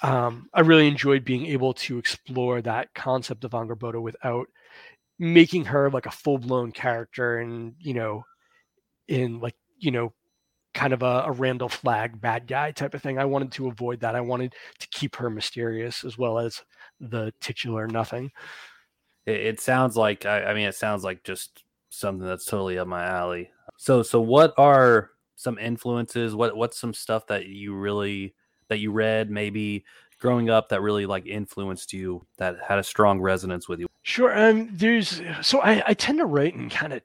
[0.02, 4.48] um, I really enjoyed being able to explore that concept of Angrboda without
[5.20, 8.26] making her like a full blown character and, you know,
[9.08, 10.14] in like, you know,
[10.74, 13.20] kind of a, a Randall Flagg bad guy type of thing.
[13.20, 14.16] I wanted to avoid that.
[14.16, 16.62] I wanted to keep her mysterious as well as
[17.00, 18.32] the titular nothing.
[19.26, 22.88] It, it sounds like I, I mean, it sounds like just something that's totally up
[22.88, 23.52] my alley.
[23.78, 26.36] So, so what are some influences?
[26.36, 28.34] What what's some stuff that you really
[28.70, 29.86] that you read maybe
[30.20, 33.88] growing up that really like influenced you that had a strong resonance with you?
[34.04, 34.38] Sure.
[34.38, 37.02] Um, there's so I, I tend to write in kind of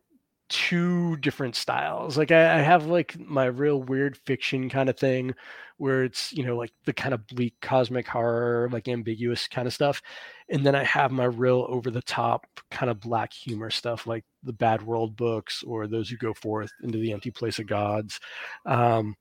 [0.49, 2.19] two different styles.
[2.19, 5.35] Like I, I have like my real weird fiction kind of thing
[5.77, 9.75] where it's, you know, like the kind of bleak cosmic horror, like ambiguous kind of
[9.75, 10.03] stuff.
[10.51, 14.25] And then I have my real over the top kind of black humor stuff like
[14.43, 18.19] the Bad World books or those who go forth into the empty place of gods.
[18.67, 19.15] Um,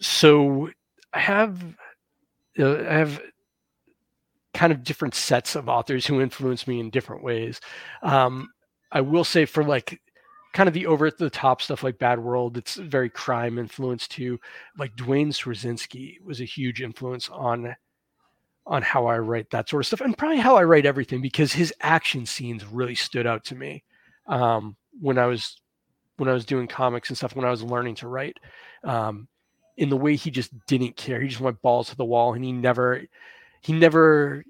[0.00, 0.70] so
[1.12, 1.62] I have
[2.58, 3.20] uh, I have
[4.54, 7.60] kind of different sets of authors who influence me in different ways.
[8.02, 8.48] Um,
[8.92, 10.00] I will say for like
[10.52, 14.12] kind of the over at the top stuff like Bad World, it's very crime influenced
[14.12, 14.38] too.
[14.78, 17.74] Like Duane Swierczynski was a huge influence on
[18.66, 21.52] on how I write that sort of stuff, and probably how I write everything because
[21.52, 23.84] his action scenes really stood out to me
[24.26, 25.60] um, when I was
[26.16, 27.36] when I was doing comics and stuff.
[27.36, 28.38] When I was learning to write,
[28.84, 29.28] um,
[29.76, 31.20] in the way he just didn't care.
[31.20, 33.02] He just went balls to the wall, and he never
[33.64, 34.44] he never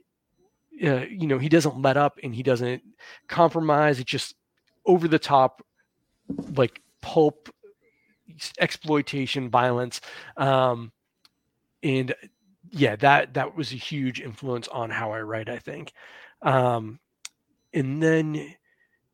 [0.83, 2.83] uh, you know he doesn't let up and he doesn't
[3.29, 4.01] compromise.
[4.01, 4.35] It's just
[4.85, 5.63] over the top
[6.57, 7.49] like pulp
[8.59, 10.01] exploitation violence.
[10.37, 10.91] Um
[11.83, 12.15] and
[12.71, 15.93] yeah that that was a huge influence on how i write i think.
[16.43, 16.99] Um
[17.73, 18.55] and then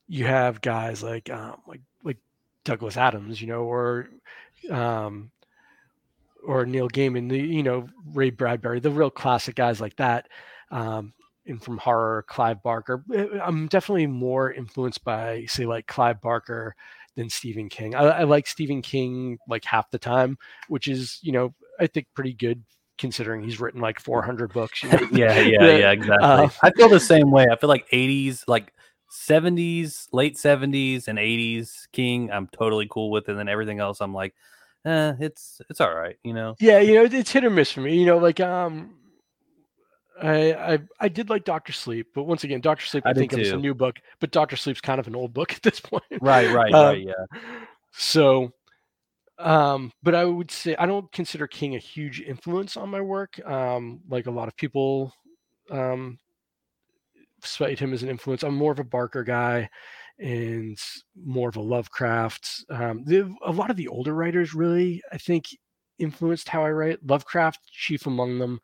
[0.09, 2.19] you have guys like um like like
[2.65, 4.09] douglas adams you know or
[4.71, 5.31] um
[6.47, 10.29] or Neil Gaiman, the you know Ray Bradbury, the real classic guys like that,
[10.71, 11.13] um,
[11.47, 13.05] and from horror, Clive Barker.
[13.15, 16.75] Uh, I'm definitely more influenced by say like Clive Barker
[17.17, 17.95] than Stephen King.
[17.95, 22.07] I, I like Stephen King like half the time, which is you know I think
[22.15, 22.63] pretty good
[22.99, 24.83] considering he's written like 400 books.
[24.83, 24.99] You know?
[25.11, 26.29] yeah, yeah, The- yeah, exactly.
[26.29, 27.47] uh, I feel the same way.
[27.51, 28.75] I feel like 80s, like
[29.11, 34.15] 70s, late 70s and 80s King, I'm totally cool with, and then everything else, I'm
[34.15, 34.35] like,
[34.85, 36.57] eh, it's it's all right, you know.
[36.61, 37.99] yeah, you know it's hit or miss for me.
[37.99, 38.97] You know, like um.
[40.23, 43.33] I, I I did like Doctor Sleep, but once again, Doctor Sleep I, I think
[43.33, 46.05] it's a new book, but Doctor Sleep's kind of an old book at this point.
[46.21, 47.07] Right, right, Um, right.
[47.07, 47.39] Yeah,
[47.93, 48.53] So,
[49.39, 53.41] um, but I would say I don't consider King a huge influence on my work.
[53.49, 55.15] Um, like a lot of people
[55.71, 56.19] um,
[57.43, 58.43] cite him as an influence.
[58.43, 59.71] I'm more of a Barker guy
[60.21, 60.79] and
[61.17, 62.65] more of a Lovecraft.
[62.71, 65.47] Um, the, a lot of the older writers really, I think,
[65.99, 67.07] influenced how I write.
[67.07, 68.61] Lovecraft, chief among them,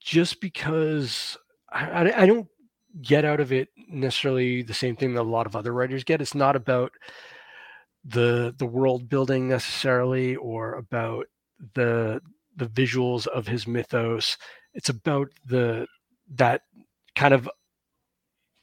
[0.00, 1.36] just because
[1.72, 2.48] I, I, I don't
[3.02, 6.20] get out of it necessarily the same thing that a lot of other writers get.
[6.20, 6.92] It's not about
[8.04, 11.26] the the world building necessarily or about
[11.74, 12.20] the
[12.56, 14.36] the visuals of his mythos.
[14.74, 15.86] It's about the
[16.34, 16.62] that
[17.14, 17.48] kind of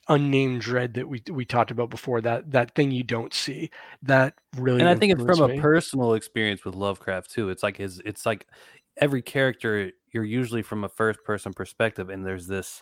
[0.09, 3.69] unnamed dread that we we talked about before that that thing you don't see
[4.01, 7.49] that really and I think it's from a personal experience with Lovecraft too.
[7.49, 8.47] It's like his, it's like
[8.97, 12.81] every character you're usually from a first person perspective, and there's this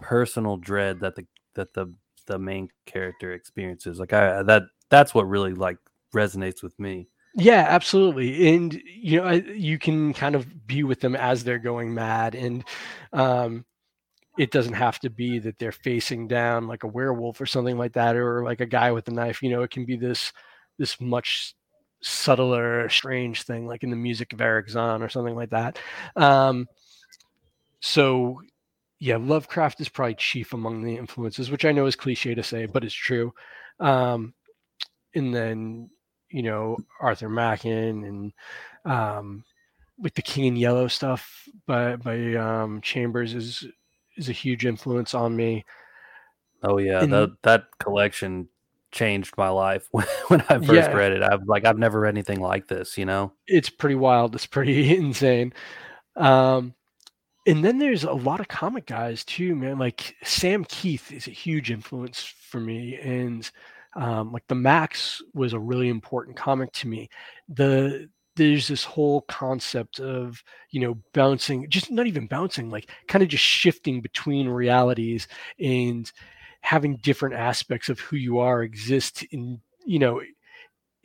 [0.00, 1.92] personal dread that the that the
[2.26, 3.98] the main character experiences.
[3.98, 5.78] Like I that that's what really like
[6.14, 7.08] resonates with me.
[7.34, 8.54] Yeah, absolutely.
[8.54, 12.34] And you know, I, you can kind of be with them as they're going mad,
[12.34, 12.64] and
[13.12, 13.64] um,
[14.38, 17.92] it doesn't have to be that they're facing down like a werewolf or something like
[17.94, 19.42] that, or like a guy with a knife.
[19.42, 20.32] You know, it can be this
[20.78, 21.54] this much
[22.02, 25.78] subtler, strange thing, like in the music of Erich Zann or something like that.
[26.14, 26.68] Um,
[27.80, 28.40] so,
[28.98, 32.66] yeah, Lovecraft is probably chief among the influences, which I know is cliche to say,
[32.66, 33.32] but it's true.
[33.80, 34.34] Um,
[35.14, 35.90] and then
[36.30, 38.32] you know Arthur Machen and
[38.84, 39.44] um,
[39.98, 43.64] with the King in Yellow stuff by by um, Chambers is
[44.16, 45.64] is a huge influence on me.
[46.62, 48.48] Oh yeah, And- that that collection
[48.92, 50.92] changed my life when, when I first Yeah.
[50.94, 51.22] read it.
[51.22, 53.32] I've like I've never read anything like this, you know.
[53.46, 54.34] It's pretty wild.
[54.34, 55.52] It's pretty insane.
[56.16, 56.74] Um,
[57.46, 59.78] and then there's a lot of comic guys too, man.
[59.78, 63.48] Like Sam Kieth is a huge influence for me, and
[63.94, 67.08] um, like the Maxx was a really important comic to me.
[67.48, 73.22] The there's this whole concept of you know bouncing, just not even bouncing, like kind
[73.22, 75.26] of just shifting between realities,
[75.58, 76.10] and
[76.60, 80.20] having different aspects of who you are exist in you know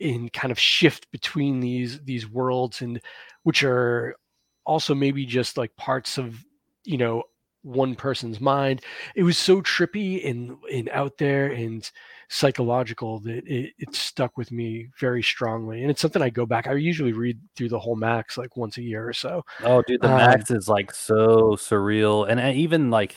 [0.00, 3.00] in kind of shift between these these worlds and
[3.44, 4.16] which are
[4.64, 6.44] also maybe just like parts of
[6.84, 7.22] you know
[7.62, 8.80] one person's mind
[9.14, 11.90] it was so trippy and and out there and
[12.28, 16.66] psychological that it, it stuck with me very strongly and it's something i go back
[16.66, 20.00] i usually read through the whole Maxx like once a year or so oh dude
[20.00, 23.16] the um, Maxx is like so surreal and even like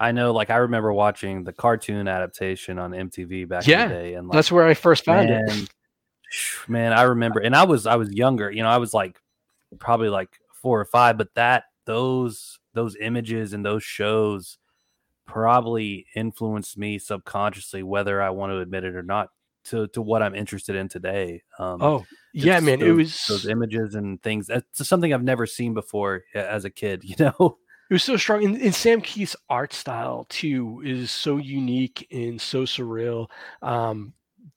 [0.00, 3.94] I know, like I remember watching the cartoon adaptation on MTV back yeah, in the
[3.94, 5.68] day, and like, that's where I first found man, it.
[6.68, 8.50] Man, I remember, and I was I was younger.
[8.50, 9.20] You know, I was like
[9.78, 14.58] probably like four or five, but that those those images and those shows
[15.26, 19.28] probably influenced me subconsciously, whether I want to admit it or not,
[19.64, 21.42] to to what I'm interested in today.
[21.58, 24.46] Um, oh, yeah, man, those, it was those images and things.
[24.46, 27.02] That's something I've never seen before as a kid.
[27.10, 27.58] You know
[27.90, 32.40] it was so strong and, and, sam Kieth's art style too is so unique and
[32.40, 33.28] so surreal
[33.62, 34.14] um,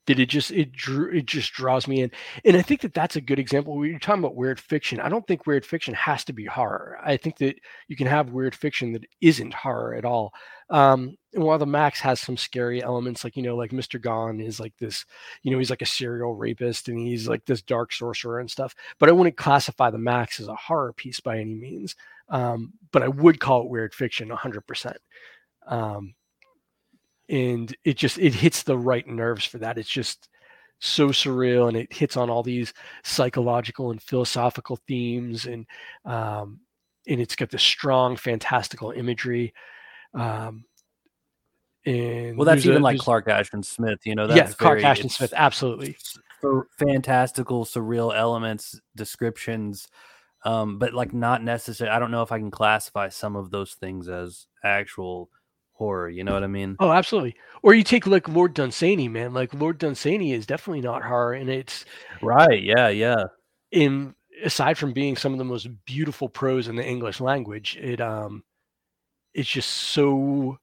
[0.07, 2.11] that it just it drew it just draws me in.
[2.45, 3.77] And i think that that's a good example.
[3.77, 6.97] When you're talking about weird fiction i don't think weird fiction has to be horror.
[7.03, 10.33] I think that you can have weird fiction that isn't horror at all.
[10.69, 14.39] Um, and while the Maxx has some scary elements like you know like mr gone
[14.39, 15.05] is like this
[15.41, 18.73] you know he's like a serial rapist and he's like this dark sorcerer and stuff
[18.97, 21.95] but i wouldn't classify the Maxx as a horror piece by any means.
[22.29, 24.95] Um, but I would call it weird fiction 100%.
[25.67, 26.13] Um,
[27.29, 29.77] and it just it hits the right nerves for that.
[29.77, 30.29] It's just
[30.79, 35.65] so surreal, and it hits on all these psychological and philosophical themes, and
[36.05, 36.59] um,
[37.07, 39.53] and it's got this strong, fantastical imagery.
[40.13, 40.65] Um,
[41.85, 44.27] and well, that's even a, like Clark Ashton Smith, you know.
[44.27, 45.97] That's yeah, Clark Ashton Smith, absolutely.
[46.39, 49.87] for fantastical, surreal elements, descriptions,
[50.45, 51.89] um, but like not necessary.
[51.89, 55.29] I don't know if I can classify some of those things as actual
[55.73, 56.09] horror.
[56.09, 56.75] You know what I mean?
[56.79, 57.35] Oh, absolutely.
[57.61, 59.33] Or you take like Lord Dunsany, man.
[59.33, 61.85] Like Lord Dunsany is definitely not horror, and it's
[62.21, 62.61] right.
[62.61, 63.25] Yeah, yeah.
[63.71, 68.01] In aside from being some of the most beautiful prose in the English language, it
[68.01, 68.43] um,
[69.33, 70.57] it's just so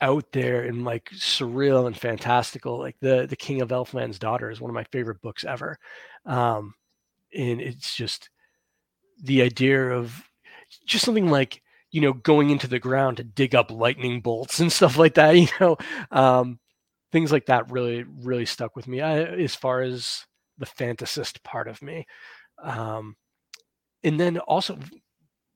[0.00, 2.78] out there and like surreal and fantastical.
[2.78, 5.78] Like the the King of Elfland's Daughter is one of my favorite books ever,
[6.26, 6.74] um,
[7.34, 8.30] and it's just
[9.22, 10.22] the idea of
[10.86, 11.62] just something like
[11.94, 15.36] you know going into the ground to dig up lightning bolts and stuff like that
[15.36, 15.76] you know
[16.10, 16.58] um,
[17.12, 20.24] things like that really really stuck with me I, as far as
[20.58, 22.06] the fantasist part of me
[22.62, 23.16] um,
[24.02, 24.78] and then also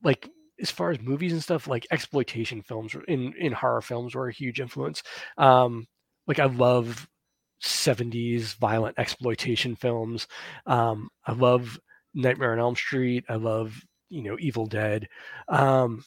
[0.03, 0.29] like
[0.61, 4.33] as far as movies and stuff like exploitation films in in horror films were a
[4.33, 5.03] huge influence
[5.37, 5.87] um,
[6.27, 7.07] like i love
[7.61, 10.27] 70s violent exploitation films
[10.65, 11.77] um, i love
[12.13, 13.25] Nightmare on Elm Street.
[13.29, 13.79] I love,
[14.09, 15.07] you know, Evil Dead.
[15.47, 16.03] Um,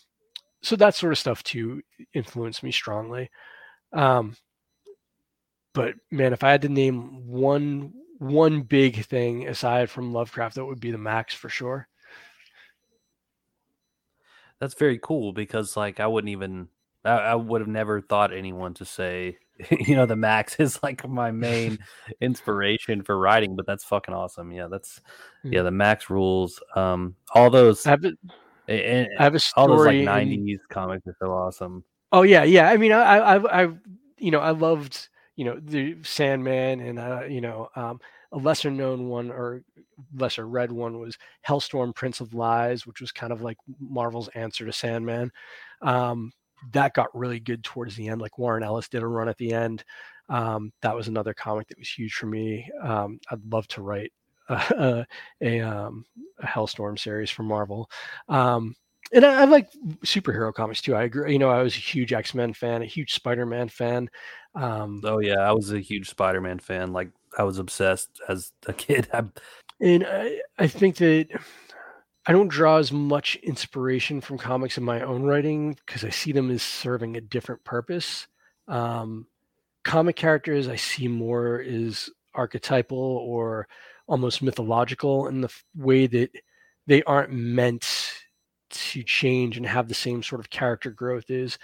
[0.63, 1.83] so that sort of stuff too
[2.15, 3.31] influenced me strongly.
[3.93, 4.37] Um,
[5.75, 10.65] but man, if I had to name one one big thing aside from Lovecraft, that
[10.65, 11.89] would be the Maxx for sure.
[14.61, 16.69] That's very cool because like I wouldn't even
[17.05, 19.39] I, I would have never thought anyone to say
[19.71, 21.79] you know the Maxx is like my main
[22.21, 25.01] inspiration for writing but that's fucking awesome yeah that's
[25.43, 25.65] yeah hmm.
[25.65, 28.13] the Maxx rules um all those I have, a,
[28.73, 32.45] and, I have a story all those like 90s comics are so awesome oh yeah
[32.45, 33.69] yeah i mean i i i
[34.19, 38.01] you know i loved you know the sandman and uh you know um
[38.33, 39.63] a lesser known one or
[40.15, 44.65] lesser read one was hellstorm prince of lies which was kind of like marvel's answer
[44.65, 45.31] to sandman
[45.83, 46.33] um
[46.71, 48.21] that got really good towards the end.
[48.21, 49.85] Like Warren Ellis did a run at the end.
[50.29, 52.71] Um, that was another comic that was huge for me.
[52.83, 54.13] Um, I'd love to write
[54.49, 55.07] a,
[55.43, 56.05] a, um,
[56.39, 57.91] a Hellstorm series from Marvel.
[58.29, 58.75] Um,
[59.13, 59.71] and I, I, like
[60.05, 60.95] superhero comics too.
[60.95, 61.33] I agree.
[61.33, 64.09] You know, I was a huge X Men fan, a huge Spider Man fan.
[64.55, 66.93] Um, oh yeah, I was a huge Spider Man fan.
[66.93, 69.09] Like I was obsessed as a kid.
[69.13, 69.25] I,
[69.81, 71.29] and I, I think that
[72.27, 76.33] I don't draw as much inspiration from comics in my own writing because I see
[76.33, 78.29] them as serving a different purpose.
[78.69, 79.27] Um,
[79.85, 83.67] comic characters I see more as archetypal or
[84.07, 86.31] almost mythological in the f- way that
[86.87, 88.13] they aren't meant
[88.71, 91.59] to change and have the same sort of character growth as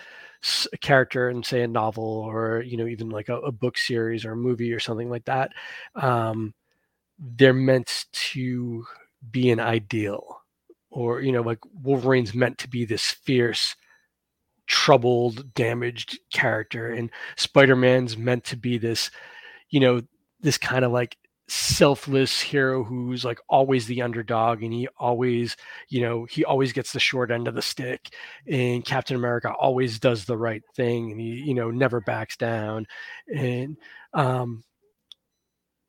[0.72, 4.24] a character in say a novel or you know even like a, a book series
[4.24, 5.52] or a movie or something like that.
[5.94, 6.54] Um,
[7.18, 8.84] they're meant to
[9.30, 10.42] be an ideal
[10.90, 13.74] or you know like wolverine's meant to be this fierce
[14.66, 19.10] troubled damaged character and spider-man's meant to be this
[19.70, 20.00] you know
[20.40, 21.16] this kind of like
[21.48, 25.56] selfless hero who's like always the underdog and he always
[25.88, 28.10] you know he always gets the short end of the stick
[28.46, 32.86] and captain america always does the right thing and he you know never backs down.
[33.34, 33.76] And
[34.12, 34.62] um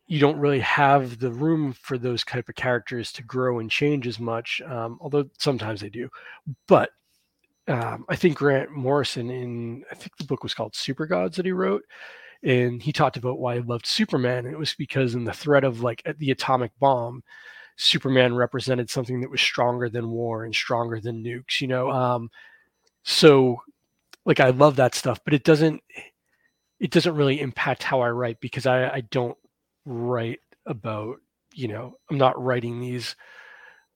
[0.08, 4.08] you don't really have the room for those type of characters to grow and change
[4.08, 6.10] as much um, although sometimes they do.
[6.68, 6.90] But
[7.68, 11.46] um, i think grant morrison in i think the book was called super gods that
[11.46, 11.84] he wrote
[12.44, 14.46] and he talked about why he loved Superman.
[14.46, 17.24] And it was because in the threat of like the atomic bomb,
[17.76, 21.90] Superman represented something that was stronger than war and stronger than nukes, you know.
[21.90, 22.30] Um,
[23.04, 23.62] so
[24.26, 25.82] like I love that stuff, but it doesn't
[26.80, 29.38] it doesn't really impact how I write because I, I don't
[29.86, 31.18] write about,
[31.54, 33.16] you know, I'm not writing these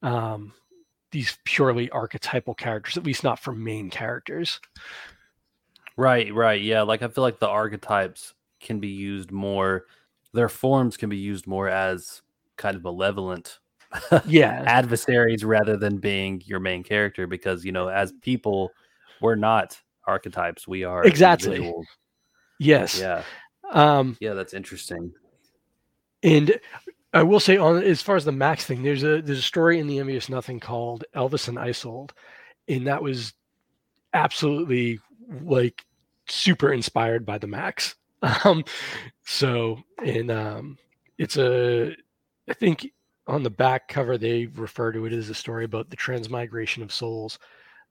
[0.01, 0.53] um
[1.11, 4.59] these purely archetypal characters, at least not for main characters.
[5.95, 6.61] Right, right.
[6.61, 9.85] Yeah, like I feel like the archetypes can be used more
[10.33, 12.21] their forms can be used more as
[12.57, 13.59] kind of malevolent
[14.25, 18.71] yeah adversaries rather than being your main character because you know as people
[19.21, 21.87] we're not archetypes we are exactly individuals.
[22.59, 23.23] yes yeah
[23.71, 25.11] um yeah that's interesting
[26.23, 26.59] and
[27.13, 29.79] i will say on as far as the Maxx thing there's a there's a story
[29.79, 32.13] in the envious nothing called elvis and isolde
[32.67, 33.33] and that was
[34.13, 34.99] absolutely
[35.41, 35.85] like
[36.27, 37.95] super inspired by the Maxx.
[38.45, 38.63] Um,
[39.25, 40.77] so, and um,
[41.17, 41.93] it's a,
[42.49, 42.87] I think
[43.27, 46.93] on the back cover they refer to it as a story about the transmigration of
[46.93, 47.37] souls,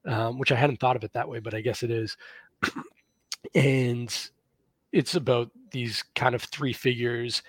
[0.07, 2.17] um, which I hadn't thought of it that way, but I guess it is.
[3.55, 4.29] and
[4.91, 7.43] it's about these kind of three figures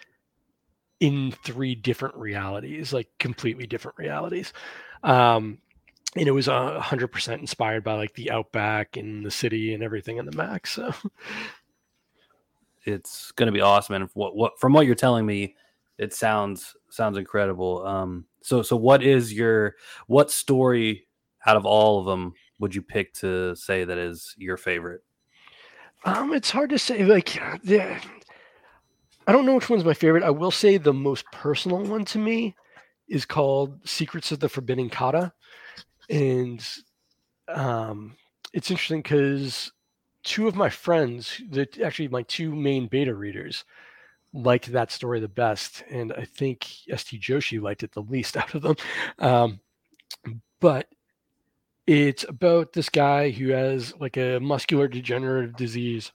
[1.01, 4.53] in three different realities, like completely different realities.
[5.03, 5.59] Um,
[6.17, 9.83] and it was a hundred percent inspired by like the outback and the city and
[9.83, 10.93] everything in the Maxx So
[12.85, 13.95] it's going to be awesome.
[13.95, 15.57] And what, what, from what you're telling me,
[15.99, 17.87] it sounds, sounds incredible.
[17.87, 21.07] Um, so, so what is your, what story
[21.47, 25.03] out of all of them would you pick to say that is your favorite?
[26.05, 27.05] Um, it's hard to say.
[27.05, 27.97] Like, the,
[29.27, 30.23] I don't know which one's my favorite.
[30.23, 32.55] I will say the most personal one to me
[33.09, 35.33] is called Secrets of the Forbidden Kata
[36.09, 36.67] and
[37.49, 38.17] um,
[38.53, 39.73] it's interesting because
[40.23, 43.65] two of my friends, that actually my two main beta readers,
[44.33, 47.05] liked that story the best, and I think S.
[47.05, 47.19] T.
[47.19, 48.77] Joshi liked it the least out of them.
[49.19, 49.61] Um,
[50.61, 50.89] but
[51.87, 56.11] it's about this guy who has like a muscular degenerative disease,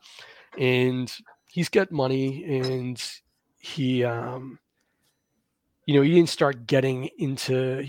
[0.58, 1.12] and
[1.48, 3.02] he's got money, and
[3.60, 4.60] he, um,
[5.86, 7.86] you know, he didn't start getting into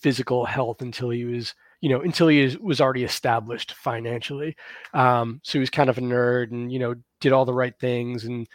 [0.00, 4.56] physical health until he was you know until he was already established financially.
[4.94, 7.78] Um, so he was kind of a nerd and you know did all the right
[7.78, 8.48] things and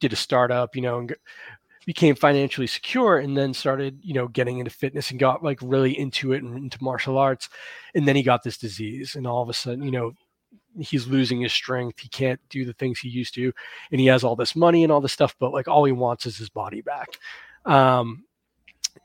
[0.00, 1.14] did a startup you know and
[1.86, 5.98] became financially secure and then started you know getting into fitness and got like really
[5.98, 7.48] into it and into martial arts.
[7.94, 10.12] And then he got this disease and all of a sudden you know
[10.78, 12.00] he's losing his strength.
[12.00, 13.52] He can't do the things he used to
[13.90, 16.26] and he has all this money and all this stuff but like all he wants
[16.26, 17.08] is his body back.
[17.64, 18.24] Um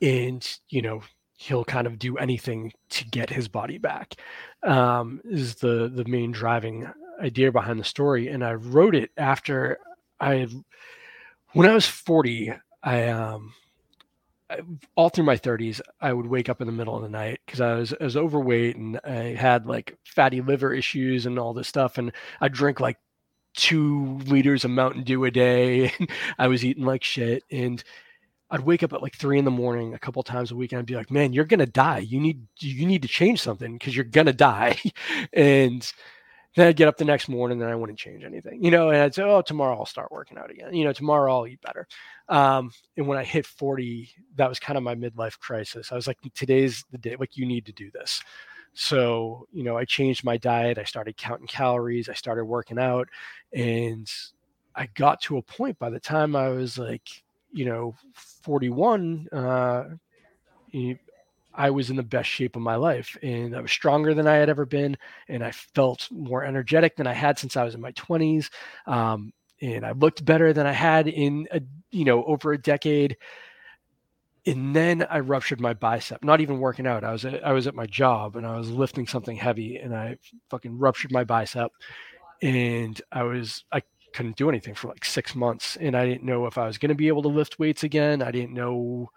[0.02, 1.02] and you know
[1.42, 4.14] he'll kind of do anything to get his body back
[4.62, 6.88] um, is the the main driving
[7.20, 8.28] idea behind the story.
[8.28, 9.80] And i wrote it after
[10.20, 10.48] i
[11.54, 13.54] when i was 40 i um
[14.96, 17.62] all through my 30s i would wake up in the middle of the night because
[17.62, 21.68] I was, I was overweight and i had like fatty liver issues and all this
[21.68, 21.98] stuff.
[21.98, 23.00] And i drink like
[23.56, 27.44] two liters of mountain dew a day and i was eating like shit.
[27.50, 27.84] And
[28.52, 30.80] I'd wake up at like three in the morning a couple times a week and
[30.80, 32.00] I'd be like, man, you're gonna die.
[32.00, 34.78] You need you need to change something because you're gonna die.
[35.34, 35.92] and
[36.56, 39.02] then I'd get up the next morning and I wouldn't change anything, you know, and
[39.02, 40.74] I'd say, oh, tomorrow I'll start working out again.
[40.74, 41.88] You know, tomorrow I'll eat better.
[42.28, 45.94] Um, and when I hit 40, that was kind of my midlife crisis.
[45.94, 48.22] I was like, today's the day, like, you need to do this.
[48.74, 50.78] So, you know, I changed my diet.
[50.78, 52.10] I started counting calories.
[52.10, 53.08] I started working out.
[53.54, 54.10] And
[54.76, 59.84] I got to a point by the time I was like you know 41 uh,
[61.54, 64.36] I was in the best shape of my life and I was stronger than I
[64.36, 64.98] had ever been.
[65.28, 68.50] And I felt more energetic than I had since I was in my 20s.
[68.88, 73.18] Um, and I looked better than I had in, a, you know, over a decade.
[74.46, 77.04] And then I ruptured my bicep, not even working out.
[77.04, 79.96] I was, at, I was at my job and I was lifting something heavy and
[79.96, 80.18] I
[80.50, 81.72] fucking ruptured my bicep.
[82.42, 83.84] And I was, I
[84.14, 86.90] couldn't do anything for like six months and i didn't know if i was going
[86.90, 88.22] to be able to lift weights again.
[88.22, 89.10] I didn't know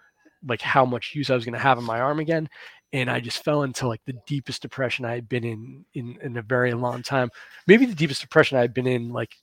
[0.47, 2.49] like how much use i was going to have in my arm again
[2.93, 6.37] and i just fell into like the deepest depression i had been in in in
[6.37, 7.31] a very long time.
[7.67, 9.35] Maybe the deepest depression i had been in like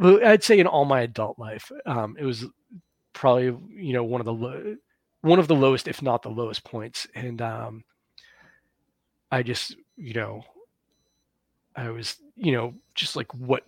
[0.00, 1.70] i'd say in all my adult life.
[1.86, 2.44] Um it was
[3.12, 4.76] probably you know one of the lo-
[5.24, 7.82] one of the lowest, if not the lowest points, and um,
[9.32, 10.44] I just you know
[11.74, 13.64] I was you know just like what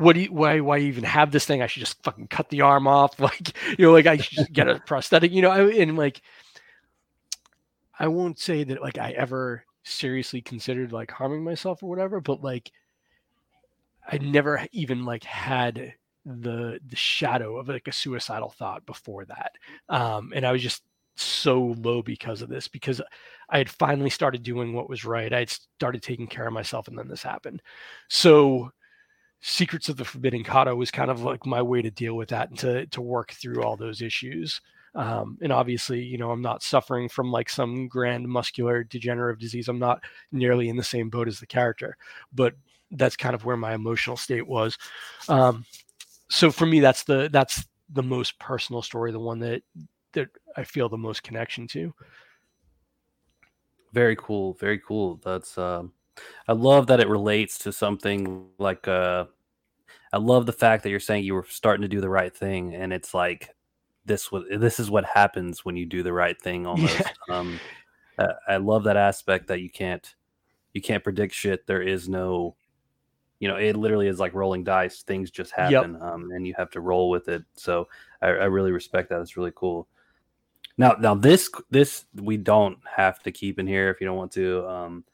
[0.00, 1.62] what do you, why why even have this thing?
[1.62, 4.52] I should just fucking cut the arm off, like you know, like I should just
[4.52, 6.22] get a prosthetic, you know, I, and like
[7.98, 12.42] I won't say that like I ever seriously considered like harming myself or whatever, but
[12.42, 12.72] like
[14.10, 15.94] I never even like had
[16.24, 19.52] the the shadow of like a suicidal thought before that.
[19.88, 20.82] Um, and I was just
[21.16, 23.02] so low because of this because
[23.50, 25.32] I had finally started doing what was right.
[25.32, 27.60] I had started taking care of myself and then this happened.
[28.08, 28.70] So
[29.42, 32.50] Secrets of the Forbidden Kata was kind of like my way to deal with that
[32.50, 34.60] and to to work through all those issues.
[34.94, 39.68] Um, and obviously, you know, I'm not suffering from like some grand muscular degenerative disease.
[39.68, 41.96] I'm not nearly in the same boat as the character,
[42.34, 42.54] but
[42.90, 44.76] that's kind of where my emotional state was.
[45.28, 45.64] Um,
[46.28, 49.62] so for me, that's the that's the most personal story, the one that
[50.12, 51.94] that I feel the most connection to.
[53.92, 55.20] Very cool, very cool.
[55.24, 55.92] That's um,
[56.48, 59.26] I love that it relates to something like uh,
[60.12, 62.74] I love the fact that you're saying you were starting to do the right thing,
[62.74, 63.54] and it's like
[64.04, 66.66] this was this is what happens when you do the right thing.
[66.66, 67.00] Almost.
[67.28, 67.36] Yeah.
[67.36, 67.60] Um,
[68.46, 70.14] I love that aspect that you can't
[70.74, 71.66] you can't predict shit.
[71.66, 72.54] There is no
[73.40, 75.02] you know, it literally is like rolling dice.
[75.02, 76.02] Things just happen, yep.
[76.02, 77.42] um, and you have to roll with it.
[77.54, 77.88] So
[78.20, 79.20] I, I really respect that.
[79.22, 79.88] It's really cool.
[80.76, 84.32] Now, now this this we don't have to keep in here if you don't want
[84.32, 84.68] to.
[84.68, 85.04] Um,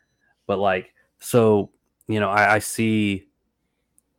[0.46, 1.70] but like, so
[2.08, 3.26] you know, I, I see,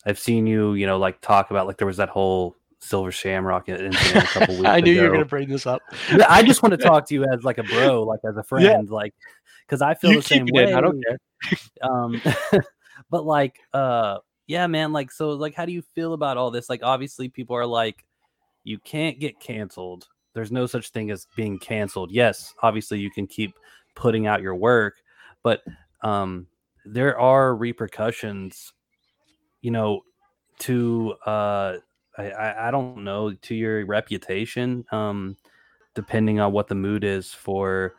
[0.06, 3.70] I've seen you, you know, like talk about like there was that whole Silver Shamrock
[3.70, 4.68] incident a couple weeks.
[4.68, 5.02] I knew ago.
[5.02, 5.82] you were going to bring this up.
[6.28, 8.88] I just want to talk to you as like a bro, like as a friend,
[8.90, 8.96] yeah.
[8.96, 9.14] like
[9.66, 10.74] because I feel you the same way.
[10.74, 11.18] I don't care.
[11.82, 12.22] Um,
[13.10, 14.18] but like uh
[14.48, 17.56] yeah man like so like how do you feel about all this like obviously people
[17.56, 18.06] are like
[18.64, 23.28] you can't get canceled there's no such thing as being canceled yes obviously you can
[23.28, 23.54] keep
[23.96, 24.96] putting out your work
[25.44, 25.62] but
[26.04, 26.48] um
[26.86, 28.74] there are repercussions
[29.62, 30.02] you know
[30.60, 31.78] to uh
[32.18, 35.38] I, I don't know to your reputation um
[35.94, 37.96] depending on what the mood is for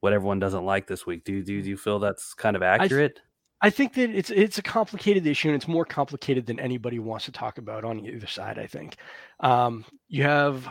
[0.00, 3.20] what everyone doesn't like this week do do, do you feel that's kind of accurate
[3.62, 7.26] I think that it's it's a complicated issue and it's more complicated than anybody wants
[7.26, 8.58] to talk about on either side.
[8.58, 8.96] I think
[9.40, 10.66] um, you have,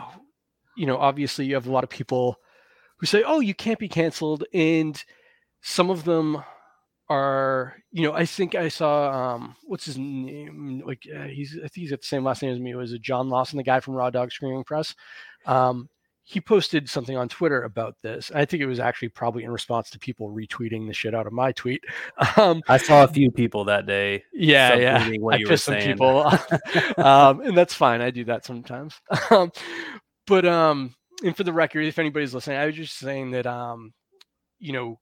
[0.76, 2.36] you know, obviously you have a lot of people
[2.98, 5.02] who say, "Oh, you can't be canceled," and
[5.60, 6.42] some of them
[7.10, 10.82] are, you know, I think I saw um, what's his name?
[10.86, 12.70] Like uh, he's I think he's got the same last name as me.
[12.70, 14.94] It was a John Lawson, the guy from Raw Dog Screaming Press.
[15.44, 15.88] Um,
[16.22, 18.30] he posted something on Twitter about this.
[18.32, 21.32] I think it was actually probably in response to people retweeting the shit out of
[21.32, 21.82] my tweet.
[22.36, 24.22] Um, I saw a few people that day.
[24.32, 25.10] Yeah, yeah.
[25.32, 26.26] I pissed some people,
[26.96, 28.00] um, and that's fine.
[28.00, 28.94] I do that sometimes.
[29.30, 29.50] Um,
[30.28, 30.94] but um,
[31.24, 33.92] and for the record, if anybody's listening, I was just saying that um,
[34.60, 35.00] you know,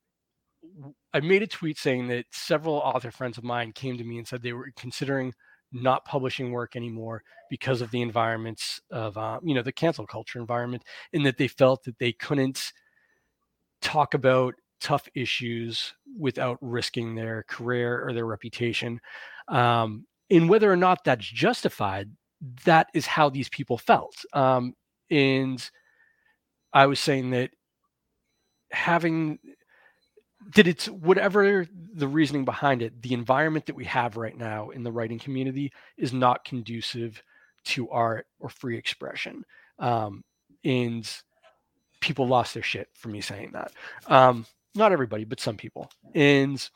[1.15, 4.27] I made a tweet saying that several author friends of mine came to me and
[4.27, 5.33] said they were considering
[5.73, 10.39] not publishing work anymore because of the environments of uh, you know the cancel culture
[10.39, 10.83] environment
[11.13, 12.73] and that they felt that they couldn't
[13.81, 19.01] talk about tough issues without risking their career or their reputation
[19.49, 22.11] um, and whether or not that's justified
[22.65, 24.73] that is how these people felt um,
[25.11, 25.71] and
[26.73, 27.51] i was saying that
[28.71, 29.39] having
[30.51, 34.83] did it's whatever the reasoning behind it the environment that we have right now in
[34.83, 37.23] the writing community is not conducive
[37.65, 39.45] to art or free expression
[39.79, 40.23] um,
[40.65, 41.11] and
[42.01, 43.73] people lost their shit for me saying that
[44.07, 46.69] um, not everybody but some people and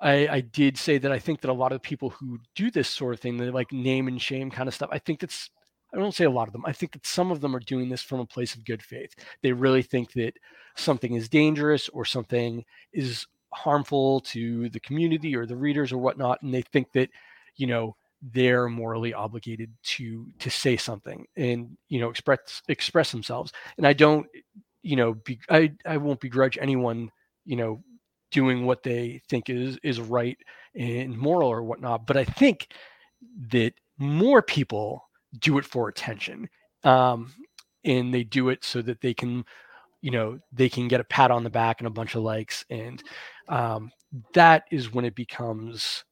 [0.00, 2.88] I, I did say that i think that a lot of people who do this
[2.88, 5.50] sort of thing the like name and shame kind of stuff i think that's
[5.94, 6.64] I don't say a lot of them.
[6.64, 9.14] I think that some of them are doing this from a place of good faith.
[9.42, 10.32] They really think that
[10.76, 16.42] something is dangerous or something is harmful to the community or the readers or whatnot,
[16.42, 17.10] and they think that,
[17.56, 17.96] you know,
[18.32, 23.52] they're morally obligated to to say something and you know express express themselves.
[23.76, 24.26] And I don't,
[24.82, 27.10] you know, be, I I won't begrudge anyone,
[27.44, 27.82] you know,
[28.30, 30.38] doing what they think is is right
[30.76, 32.06] and moral or whatnot.
[32.06, 32.68] But I think
[33.50, 35.08] that more people
[35.38, 36.48] do it for attention
[36.84, 37.32] um,
[37.84, 39.44] and they do it so that they can
[40.02, 42.64] you know they can get a pat on the back and a bunch of likes
[42.68, 43.02] and
[43.48, 43.90] um,
[44.34, 46.04] that is when it becomes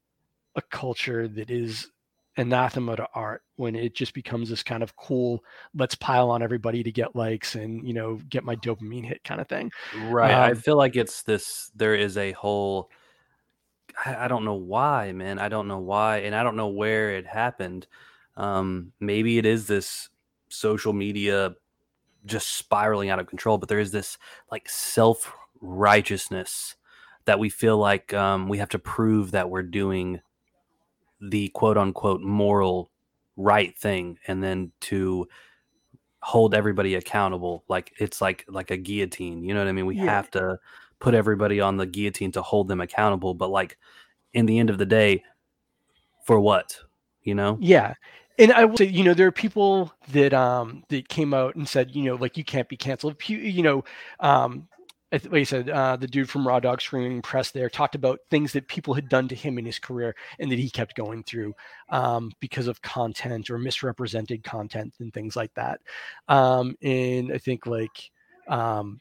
[0.57, 1.91] a culture that is
[2.37, 6.83] anathema to art when it just becomes this kind of cool let's pile on everybody
[6.83, 9.71] to get likes and you know get my dopamine hit kind of thing.
[10.05, 12.89] Right um, i feel like it's this there is a whole
[14.07, 17.11] I, I don't know why man i don't know why and i don't know where
[17.11, 17.87] it happened.
[18.37, 20.09] Um, maybe it is this
[20.49, 21.55] social media
[22.27, 24.19] just spiraling out of control, but there is this
[24.51, 26.77] like self righteousness
[27.27, 30.21] that we feel like um, we have to prove that we're doing
[31.21, 32.91] the quote unquote moral
[33.37, 35.27] right thing and then to
[36.23, 39.97] hold everybody accountable like it's like like a guillotine you know what i mean we
[39.97, 40.05] Yeah.
[40.05, 40.59] have to
[40.99, 43.79] put everybody on the guillotine to hold them accountable but like
[44.35, 45.23] in the end of the day
[46.27, 46.77] for what
[47.23, 47.95] you know Yeah.
[48.41, 51.69] And I will say, you know, there are people that um that came out and
[51.69, 53.17] said, you know, like you can't be canceled.
[53.29, 53.85] You know,
[54.19, 54.69] um
[55.13, 58.21] I like I said, uh, the dude from Raw Dog Screaming Press there talked about
[58.31, 61.25] things that people had done to him in his career and that he kept going
[61.25, 61.53] through
[61.91, 65.81] um, because of content or misrepresented content and things like that.
[66.29, 68.11] Um, and I think like
[68.49, 69.01] um,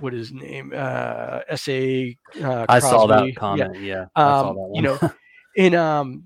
[0.00, 0.72] what is his name?
[0.74, 2.16] Uh, S.A.
[2.42, 3.26] Uh, i saw that.
[3.26, 4.98] Yeah comment yeah, saw um, that you know,
[5.56, 6.24] and um,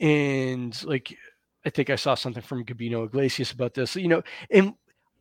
[0.00, 1.16] and like
[1.64, 3.96] I think I saw something from Gabino Iglesias about this.
[3.96, 4.74] You know, and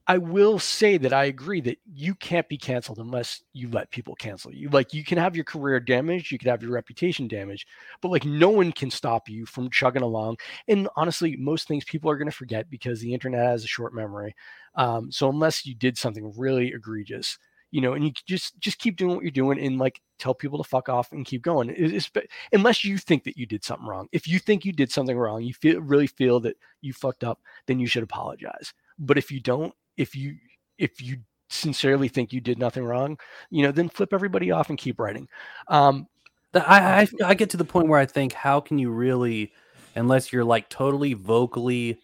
[0.05, 4.15] I will say that I agree that you can't be canceled unless you let people
[4.15, 4.69] cancel you.
[4.69, 7.69] Like you can have your career damaged, you could have your reputation damaged,
[8.01, 10.37] but like no one can stop you from chugging along.
[10.67, 13.93] And honestly, most things people are going to forget because the internet has a short
[13.93, 14.35] memory.
[14.75, 17.37] Um, so unless you did something really egregious,
[17.73, 20.61] you know, and you just just keep doing what you're doing and like tell people
[20.61, 21.71] to fuck off and keep going.
[21.71, 22.11] It- it's-
[22.51, 24.07] unless you think that you did something wrong.
[24.11, 27.41] If you think you did something wrong, you feel really feel that you fucked up,
[27.65, 28.75] then you should apologize.
[28.99, 30.35] But if you don't, if you
[30.77, 31.17] if you
[31.49, 33.17] sincerely think you did nothing wrong,
[33.49, 35.27] you know, then flip everybody off and keep writing.
[35.67, 36.07] Um,
[36.53, 39.51] I, I I get to the point where I think, how can you really,
[39.95, 41.97] unless you're like totally vocally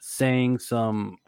[0.00, 1.18] saying some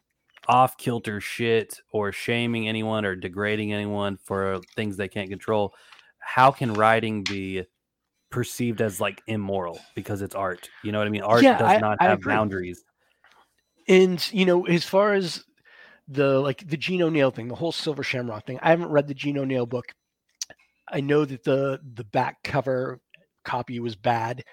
[0.49, 5.75] off kilter shit or shaming anyone or degrading anyone for things they can't control,
[6.19, 7.65] how can writing be
[8.31, 10.69] perceived as like immoral because it's art?
[10.83, 11.23] You know what I mean?
[11.23, 12.33] Art Yeah, does I- not I have agree.
[12.33, 12.85] boundaries.
[13.89, 15.45] and you know, as far as
[16.09, 19.15] the like the Gene O'Neill thing, the whole Silver Shamrock thing, I haven't read the
[19.15, 19.87] Gene O'Neill book.
[20.91, 23.01] I know that the the back cover
[23.45, 24.45] copy was bad,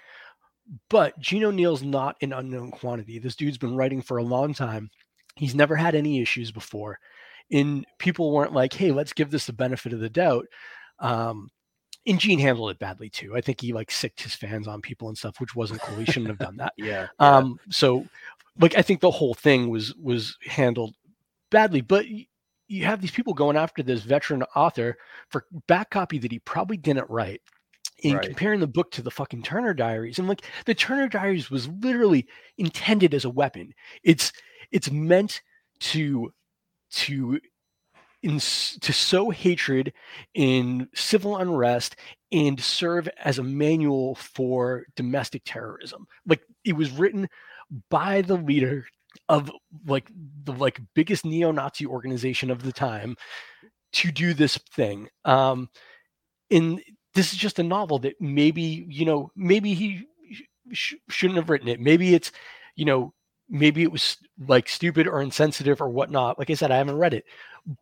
[0.88, 3.18] but Gene O'Neill's not an unknown quantity.
[3.18, 4.90] This dude's been writing for a long time.
[5.36, 6.98] He's never had any issues before,
[7.50, 10.46] and people weren't like, "Hey, let's give this the benefit of the doubt."
[10.98, 11.50] Um,
[12.06, 13.36] and Gene handled it badly too.
[13.36, 15.96] I think he like sicked his fans on people and stuff, which wasn't cool.
[15.98, 16.72] He shouldn't have done that.
[16.78, 17.08] Yeah.
[17.18, 18.06] Um, so
[18.58, 20.94] like I think the whole thing was was handled
[21.50, 22.06] badly, but
[22.68, 24.96] you have these people going after this veteran author
[25.28, 27.42] for back copy that he probably didn't write.
[28.02, 28.26] And Right.
[28.26, 32.26] comparing the book to the fucking Turner Diaries, and like the Turner Diaries was literally
[32.56, 33.74] intended as a weapon.
[34.02, 34.32] It's
[34.72, 35.42] it's meant
[35.80, 36.32] to
[36.92, 37.40] to
[38.22, 39.92] ins- to sow hatred
[40.34, 41.96] in civil unrest
[42.32, 46.06] and serve as a manual for domestic terrorism.
[46.26, 47.28] Like it was written
[47.88, 48.86] by the leader
[49.28, 49.50] of
[49.86, 50.10] like
[50.44, 53.16] the like biggest neo-Nazi organization of the time
[53.92, 55.08] to do this thing.
[55.24, 55.68] Um
[56.50, 56.82] and
[57.14, 60.04] this is just a novel that maybe, you know, maybe he
[60.72, 61.80] sh- shouldn't have written it.
[61.80, 62.32] Maybe it's,
[62.76, 63.12] you know,
[63.50, 66.38] maybe it was like stupid or insensitive or whatnot.
[66.38, 67.24] Like I said, I haven't read it.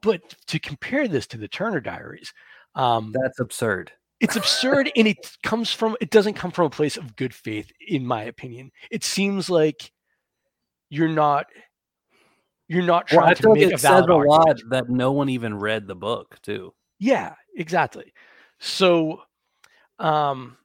[0.03, 2.33] But to compare this to the Turner Diaries,
[2.75, 3.93] um, That's absurd.
[4.21, 7.71] it's absurd and it comes from it doesn't come from a place of good faith
[7.87, 9.93] in my opinion it seems like
[10.91, 11.47] you're not
[12.67, 14.29] you're not Well, trying I to make a it says valid a argument.
[14.47, 16.75] lot that no one even read the book, too.
[16.99, 18.13] yeah exactly
[18.59, 19.23] so
[20.01, 20.57] um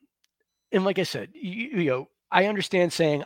[0.72, 3.24] and like i said you, you know i understand saying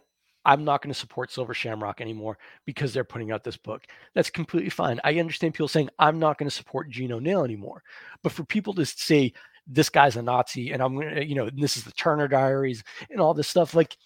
[0.47, 3.83] i'm not going to support silver shamrock anymore because they're putting out this book.
[4.15, 4.99] That's completely fine.
[5.03, 7.83] I understand people saying i'm not going to support gene o'neill anymore.
[8.23, 9.33] But for people to say
[9.67, 12.83] this guy's a nazi and i'm going to you know this is the turner diaries
[13.11, 13.97] and all this stuff like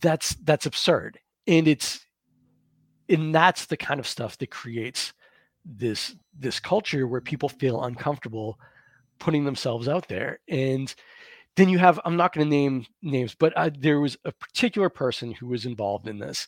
[0.00, 1.18] that's that's absurd.
[1.46, 2.04] And it's
[3.08, 5.12] and that's the kind of stuff that creates
[5.64, 8.58] this this culture where people feel uncomfortable
[9.18, 10.40] putting themselves out there.
[10.48, 10.92] And
[11.56, 14.88] then you have i'm not going to name names but uh, there was a particular
[14.88, 16.46] person who was involved in this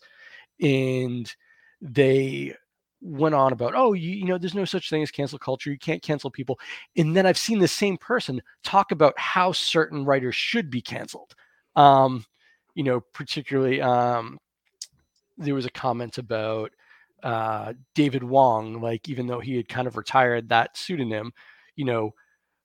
[0.61, 1.35] and
[1.81, 2.55] they
[3.01, 5.79] went on about oh you, you know there's no such thing as cancel culture you
[5.79, 6.59] can't cancel people
[6.97, 11.35] and then i've seen the same person talk about how certain writers should be canceled
[11.77, 12.25] um
[12.75, 14.39] you know particularly um
[15.39, 16.73] there was a comment about
[17.23, 21.33] uh, David Wong, like even though he had kind of retired that pseudonym,
[21.77, 22.15] you know,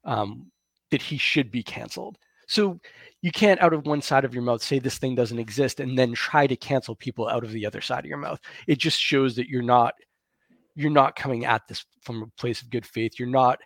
[0.06, 0.52] um,
[0.92, 2.18] that he should be canceled.
[2.48, 2.80] So
[3.22, 5.98] you can't, out of one side of your mouth, say this thing doesn't exist and
[5.98, 8.40] then try to cancel people out of the other side of your mouth.
[8.68, 9.94] It just shows that you're not
[10.76, 13.20] you're not coming at this from a place of good faith.
[13.20, 13.60] You're not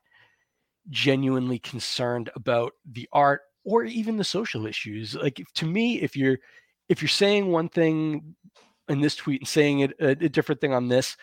[0.90, 5.16] genuinely concerned about the art or even the social issues.
[5.16, 6.38] Like if- to me, if you're
[6.90, 8.36] if you're saying one thing
[8.90, 11.18] in this tweet and saying it, a, a different thing on this,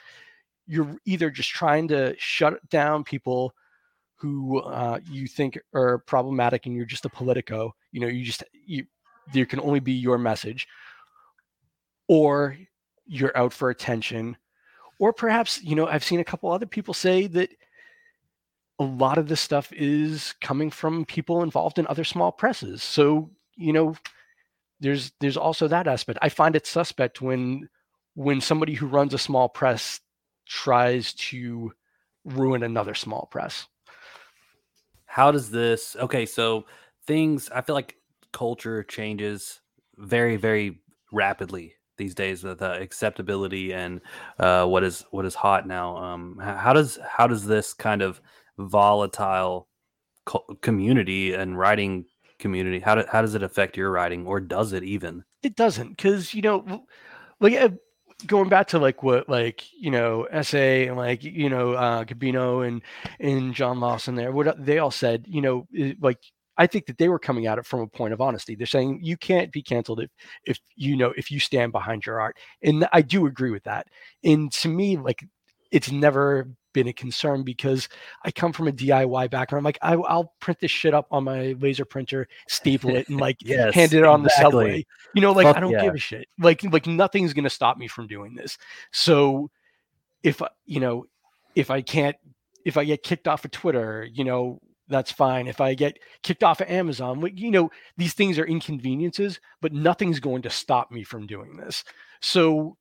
[0.67, 3.55] you're either just trying to shut down people
[4.25, 7.75] who uh, you think are problematic and you're just a politico.
[7.93, 8.87] You know, you just you
[9.35, 10.67] there can only be your message,
[12.09, 12.57] or
[13.05, 14.39] you're out for attention,
[14.99, 17.51] or perhaps you know I've seen a couple other people say that
[18.79, 22.83] a lot of this stuff is coming from people involved in other small presses.
[22.83, 23.95] So you know,
[24.81, 26.19] there's there's also that aspect.
[26.23, 27.69] I find it suspect when
[28.15, 30.01] when somebody who runs a small press
[30.47, 31.75] tries to
[32.25, 33.67] ruin another small press.
[35.15, 35.95] How does this?
[35.95, 36.65] Okay, so
[37.07, 37.49] things.
[37.55, 37.95] I feel like
[38.33, 39.61] culture changes
[39.97, 40.81] very very
[41.13, 44.01] rapidly these days with uh, acceptability and
[44.41, 45.97] uh, what is what is hot now.
[45.97, 48.21] Um, how does how does this kind of
[48.59, 49.69] volatile
[50.27, 52.07] co- community and writing
[52.41, 55.91] community how, do, how does it affect your writing or does it even it doesn't
[55.91, 56.85] because you know
[57.41, 57.69] like uh,
[58.27, 62.67] going back to like what like you know SA and like you know uh Gabino
[62.67, 62.83] and
[63.21, 65.67] and John Lawson there what they all said you know
[66.01, 66.19] like
[66.57, 68.55] I think that they were coming at it from a point of honesty.
[68.55, 70.11] They're saying you can't be canceled if
[70.45, 72.37] if you know if you stand behind your art.
[72.63, 73.89] And I do agree with that.
[74.23, 75.25] And to me like
[75.75, 77.89] it's never been a concern because
[78.25, 79.61] I come from a DIY background.
[79.61, 83.21] I'm like, I, will print this shit up on my laser printer, staple it, and
[83.21, 84.25] like yes, hand it on exactly.
[84.25, 84.87] the subway.
[85.15, 85.83] You know, like Fuck I don't yeah.
[85.83, 86.29] give a shit.
[86.39, 88.57] Like, like nothing's gonna stop me from doing this.
[88.93, 89.51] So,
[90.23, 91.07] if you know,
[91.57, 92.17] if I can't,
[92.65, 95.49] if I get kicked off of Twitter, you know, that's fine.
[95.49, 100.21] If I get kicked off of Amazon, you know, these things are inconveniences, but nothing's
[100.21, 101.83] going to stop me from doing this.
[102.21, 102.77] So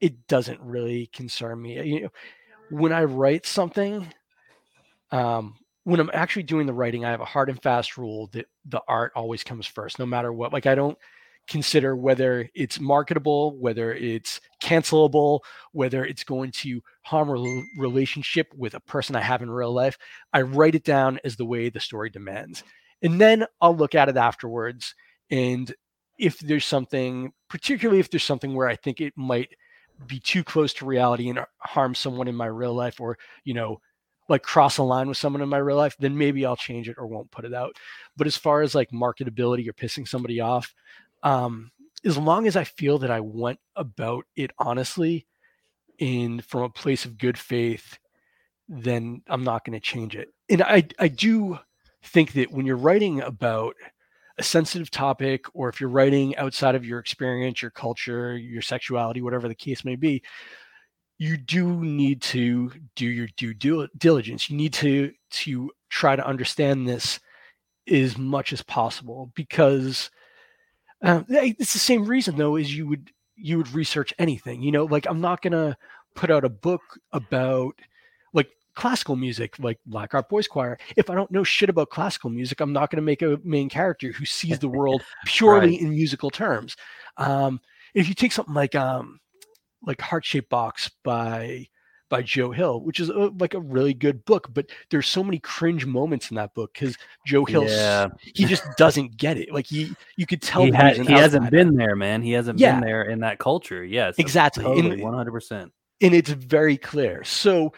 [0.00, 1.82] it doesn't really concern me.
[1.82, 2.08] You know,
[2.70, 4.06] when I write something,
[5.10, 8.46] um, when I'm actually doing the writing, I have a hard and fast rule that
[8.64, 10.52] the art always comes first, no matter what.
[10.52, 10.98] Like I don't
[11.46, 15.40] consider whether it's marketable, whether it's cancelable,
[15.72, 19.96] whether it's going to harm a relationship with a person I have in real life.
[20.32, 22.64] I write it down as the way the story demands.
[23.02, 24.94] And then I'll look at it afterwards.
[25.30, 25.72] And
[26.18, 29.54] if there's something, particularly if there's something where I think it might
[30.06, 33.80] be too close to reality and harm someone in my real life or you know
[34.28, 36.96] like cross a line with someone in my real life then maybe i'll change it
[36.98, 37.76] or won't put it out.
[38.16, 40.74] But as far as like marketability or pissing somebody off
[41.22, 41.70] um
[42.04, 45.26] as long as i feel that i went about it honestly
[45.98, 47.98] and from a place of good faith
[48.68, 50.32] then i'm not going to change it.
[50.48, 51.58] And i i do
[52.02, 53.74] think that when you're writing about
[54.38, 59.22] a sensitive topic or if you're writing outside of your experience, your culture, your sexuality,
[59.22, 60.22] whatever the case may be,
[61.18, 63.54] you do need to do your due
[63.96, 64.50] diligence.
[64.50, 67.18] You need to to try to understand this
[67.90, 70.10] as much as possible because
[71.02, 74.62] uh, it's the same reason though as you would you would research anything.
[74.62, 75.76] You know, like I'm not gonna
[76.14, 76.82] put out a book
[77.12, 77.78] about
[78.76, 80.78] classical music like Black Heart Boys Choir.
[80.96, 83.68] If I don't know shit about classical music, I'm not going to make a main
[83.68, 85.80] character who sees the world purely right.
[85.80, 86.76] in musical terms.
[87.16, 87.60] Um,
[87.94, 89.18] if you take something like um,
[89.84, 91.66] like Heart Shaped Box by
[92.08, 95.38] by Joe Hill, which is a, like a really good book, but there's so many
[95.40, 96.96] cringe moments in that book because
[97.26, 98.08] Joe Hill, yeah.
[98.20, 99.52] he just doesn't get it.
[99.52, 102.22] Like he, you could tell he, he hasn't been there, man.
[102.22, 102.74] He hasn't yeah.
[102.78, 103.84] been there in that culture.
[103.84, 105.72] Yes, exactly, one hundred percent.
[106.02, 107.24] And it's very clear.
[107.24, 107.72] So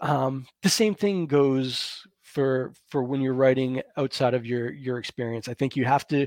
[0.00, 5.48] um, the same thing goes for for when you're writing outside of your your experience.
[5.48, 6.26] I think you have to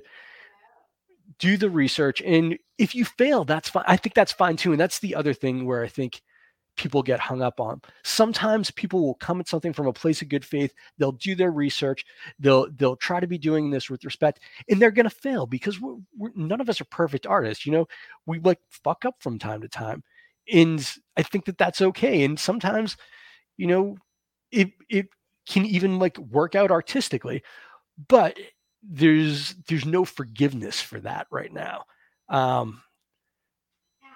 [1.40, 3.86] do the research, and if you fail, that's fine.
[3.88, 4.72] I think that's fine too.
[4.72, 6.22] And that's the other thing where I think
[6.78, 7.82] people get hung up on.
[8.04, 10.74] Sometimes people will come at something from a place of good faith.
[10.98, 12.06] They'll do their research.
[12.40, 15.80] They'll they'll try to be doing this with respect, and they're going to fail because
[15.80, 17.66] we're, we're, none of us are perfect artists.
[17.66, 17.88] You know,
[18.26, 20.04] we like fuck up from time to time,
[20.52, 22.24] and I think that that's okay.
[22.24, 22.98] And sometimes
[23.62, 23.96] you know,
[24.52, 25.10] it it
[25.48, 27.44] can even like work out artistically,
[28.08, 28.36] but
[28.82, 31.84] there's there's no forgiveness for that right now.
[32.28, 32.82] Um,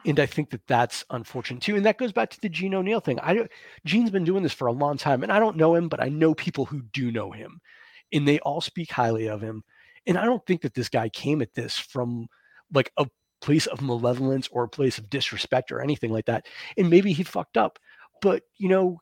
[0.03, 1.75] and I think that that's unfortunate too.
[1.75, 3.19] And that goes back to the Gene O'Neill thing.
[3.19, 3.47] I
[3.85, 6.09] Gene's been doing this for a long time, and I don't know him, but I
[6.09, 7.61] know people who do know him,
[8.11, 9.63] and they all speak highly of him.
[10.07, 12.25] And I don't think that this guy came at this from
[12.73, 13.05] like a
[13.41, 16.47] place of malevolence or a place of disrespect or anything like that.
[16.77, 17.77] And maybe he fucked up,
[18.23, 18.97] but you know,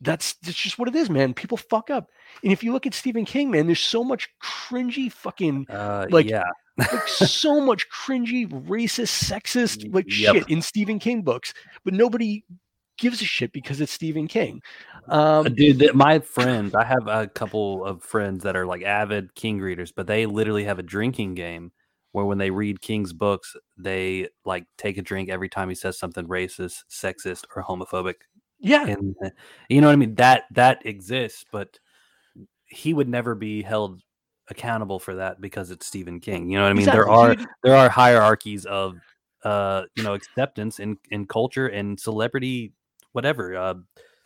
[0.00, 1.34] that's that's just what it is, man.
[1.34, 2.10] People fuck up.
[2.42, 6.28] And if you look at Stephen King, man, there's so much cringy fucking uh, like
[6.28, 6.44] yeah.
[6.78, 10.34] like so much cringy, racist, sexist like yep.
[10.34, 12.44] shit in Stephen King books, but nobody
[12.98, 14.62] gives a shit because it's Stephen King.
[15.08, 19.34] Uh, um, Dude, my friends, I have a couple of friends that are like avid
[19.34, 21.72] King readers, but they literally have a drinking game
[22.12, 25.98] where when they read King's books, they like take a drink every time he says
[25.98, 28.14] something racist, sexist, or homophobic.
[28.66, 28.84] Yeah.
[28.86, 29.14] And
[29.68, 30.16] you know what I mean?
[30.16, 31.78] That that exists, but
[32.66, 34.02] he would never be held
[34.48, 36.50] accountable for that because it's Stephen King.
[36.50, 36.86] You know what I mean?
[36.86, 38.96] There are there are hierarchies of
[39.44, 42.72] uh you know acceptance in in culture and celebrity
[43.12, 43.74] whatever uh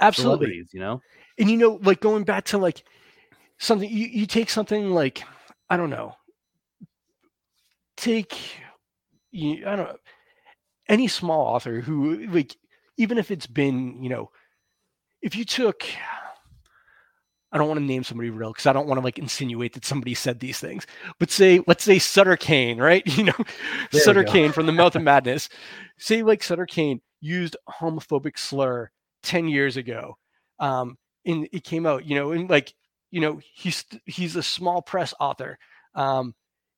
[0.00, 0.64] absolutely.
[0.72, 1.02] you know
[1.36, 2.84] and you know like going back to like
[3.58, 5.22] something you, you take something like
[5.68, 6.14] i don't know
[7.96, 8.38] take
[9.32, 9.96] you, i don't know
[10.88, 12.56] any small author who like
[13.00, 14.30] even if it's been you know
[15.22, 15.84] if you took
[17.50, 19.86] i don't want to name somebody real because i don't want to like insinuate that
[19.86, 20.86] somebody said these things
[21.18, 23.02] but say let's say Sutter Cane right?
[23.16, 23.44] You know
[23.92, 25.48] we Sutter Cane from the mouth of madness.
[25.98, 28.90] Say like Sutter Cane used a homophobic slur
[29.22, 30.16] 10 years ago
[30.58, 30.96] um
[31.26, 32.74] and it came out you know and like
[33.10, 35.58] you know he's he's a small press author
[35.94, 36.34] um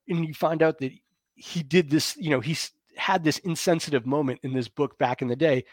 [0.08, 0.92] and you find out that
[1.34, 5.28] he did this you know he's had this insensitive moment in this book back in
[5.28, 5.64] the day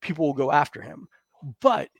[0.00, 1.08] people will go after him.
[1.60, 1.90] But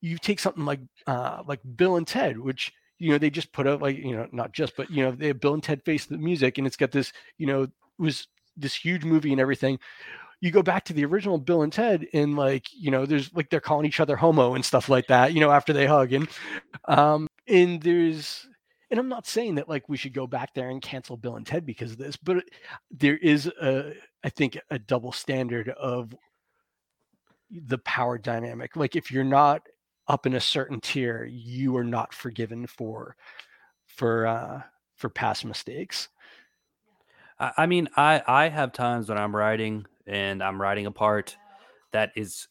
[0.00, 3.68] you take something like uh like bill and ted which you know they just put
[3.68, 6.06] out like you know not just but you know they have bill and ted face
[6.06, 7.68] the music and it's got this you know
[7.98, 8.26] was
[8.56, 9.78] this huge movie and everything.
[10.40, 13.48] You go back to the original Bill and Ted, and like you know, there's like
[13.48, 16.28] they're calling each other homo and stuff like that, you know, after they hug, and
[16.86, 18.48] um, and there's,
[18.90, 21.46] and I'm not saying that like we should go back there and cancel Bill and
[21.46, 22.44] Ted because of this, but
[22.90, 26.12] there is a, I think, a double standard of
[27.52, 28.76] the power dynamic.
[28.76, 29.62] Like if you're not
[30.08, 33.16] up in a certain tier, you are not forgiven for,
[33.86, 34.62] for, uh,
[34.96, 36.08] for past mistakes.
[37.38, 41.36] I, I mean i i have times when i'm writing and i'm writing a part
[41.92, 42.46] that is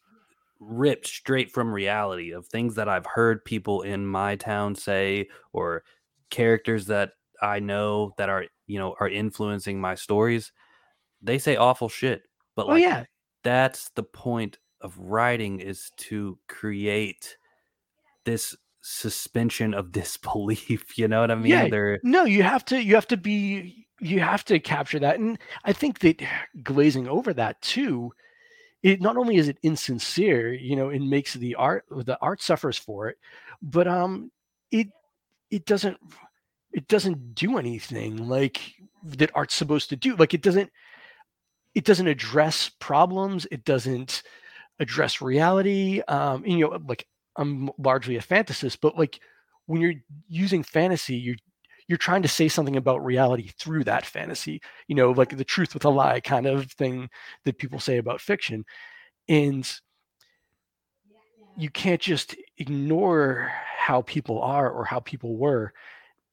[0.59, 5.83] ripped straight from reality of things that i've heard people in my town say or
[6.29, 10.51] characters that i know that are you know are influencing my stories
[11.21, 12.23] they say awful shit
[12.55, 13.05] but Oh like yeah,
[13.43, 17.37] that's the point of writing is to create
[18.25, 21.51] this suspension of disbelief you know what i mean?
[21.51, 25.19] Yeah, they're no you have to you have to be you have to capture that
[25.19, 26.21] and i think that
[26.63, 28.11] glazing over that too
[28.83, 32.77] it not only is it insincere you know it makes the art the art suffers
[32.77, 33.17] for it
[33.61, 34.31] but um
[34.71, 34.87] it
[35.51, 35.97] it doesn't
[36.73, 38.59] it doesn't do anything like
[39.03, 40.71] that art's supposed to do like it doesn't
[41.75, 44.23] it doesn't address problems it doesn't
[44.79, 47.07] address reality um and, you know like
[47.37, 49.19] i'm largely a fantasist but like
[49.65, 49.93] when you're
[50.27, 51.35] using fantasy you're
[51.87, 55.73] you're trying to say something about reality through that fantasy you know like the truth
[55.73, 57.09] with a lie kind of thing
[57.45, 58.65] that people say about fiction
[59.29, 59.81] and
[61.55, 65.73] you can't just ignore how people are or how people were.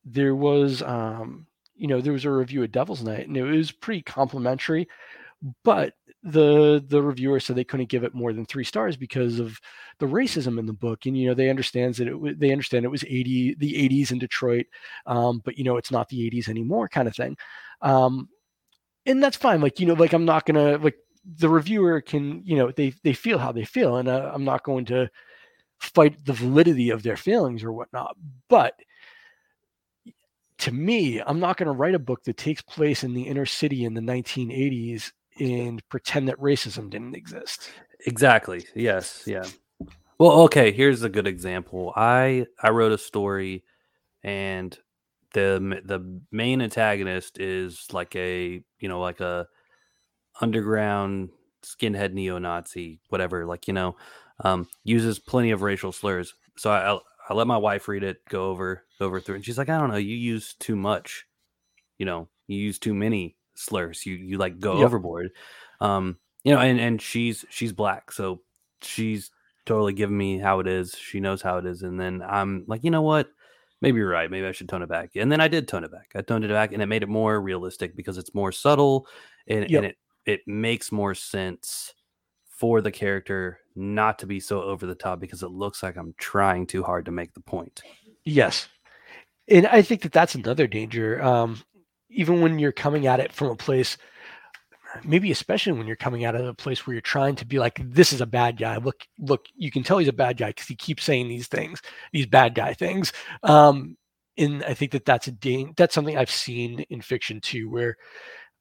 [0.04, 3.70] There was um you know there was a review of devil's night and it was
[3.70, 4.88] pretty complimentary
[5.62, 5.94] but
[6.30, 9.58] the the reviewer said they couldn't give it more than three stars because of
[9.98, 12.90] the racism in the book and you know they understands that it they understand it
[12.90, 14.66] was 80 the 80s in detroit
[15.06, 17.36] um, but you know it's not the 80s anymore kind of thing.
[17.80, 18.28] Um,
[19.06, 20.96] and that's fine like you know like i'm not gonna like
[21.36, 24.62] the reviewer can you know they they feel how they feel and uh, i'm not
[24.62, 25.08] going to
[25.78, 28.16] fight the validity of their feelings or whatnot
[28.48, 28.74] but
[30.58, 33.46] to me i'm not going to write a book that takes place in the inner
[33.46, 37.70] city in the 1980s and pretend that racism didn't exist
[38.06, 38.64] Exactly.
[38.74, 39.24] Yes.
[39.26, 39.44] Yeah.
[40.18, 40.72] Well, okay.
[40.72, 41.92] Here's a good example.
[41.96, 43.64] I I wrote a story,
[44.22, 44.76] and
[45.32, 49.46] the the main antagonist is like a you know like a
[50.40, 51.30] underground
[51.62, 53.46] skinhead neo-Nazi, whatever.
[53.46, 53.96] Like you know,
[54.44, 56.34] um, uses plenty of racial slurs.
[56.56, 56.98] So I I,
[57.30, 59.68] I let my wife read it, go over go over through, it, and she's like,
[59.68, 61.26] I don't know, you use too much.
[61.98, 64.04] You know, you use too many slurs.
[64.06, 64.86] You you like go Yep.
[64.86, 65.30] overboard.
[65.80, 68.40] Um, you know, and and she's she's black, so
[68.82, 69.30] she's
[69.66, 70.94] totally giving me how it is.
[70.96, 73.28] She knows how it is, and then I'm like, you know what?
[73.80, 74.30] Maybe you're right.
[74.30, 75.10] Maybe I should tone it back.
[75.14, 76.10] And then I did tone it back.
[76.16, 79.06] I toned it back, and it made it more realistic because it's more subtle,
[79.46, 79.78] and, Yep.
[79.78, 79.96] and it
[80.26, 81.94] it makes more sense
[82.48, 86.12] for the character not to be so over the top because it looks like I'm
[86.18, 87.82] trying too hard to make the point.
[88.24, 88.68] Yes.
[89.48, 91.22] And I think that that's another danger.
[91.22, 91.62] Um,
[92.08, 93.96] even when you're coming at it from a place,
[95.04, 97.80] maybe especially when you're coming out of a place where you're trying to be like,
[97.84, 98.76] this is a bad guy.
[98.76, 101.80] Look, look, you can tell he's a bad guy because he keeps saying these things,
[102.12, 103.12] these bad guy things.
[103.42, 103.96] Um,
[104.36, 107.96] and I think that that's a dang- that's something I've seen in fiction too, where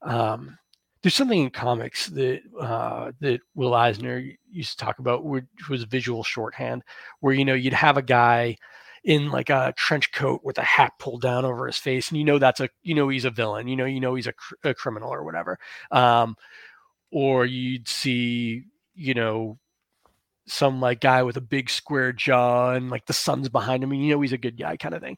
[0.02, 0.58] um,
[1.02, 5.84] there's something in comics that uh, that Will Eisner used to talk about, which was
[5.84, 6.82] visual shorthand,
[7.20, 8.56] where you know you'd have a guy
[9.08, 12.24] in like a trench coat with a hat pulled down over his face, and you
[12.24, 14.54] know that's a you know he's a villain, you know you know he's a, cr-
[14.64, 15.58] a criminal or whatever.
[15.90, 16.36] Um,
[17.10, 19.58] or you'd see you know
[20.46, 24.04] some like guy with a big square jaw and like the sun's behind him and
[24.04, 25.16] you know he's a good guy kind of thing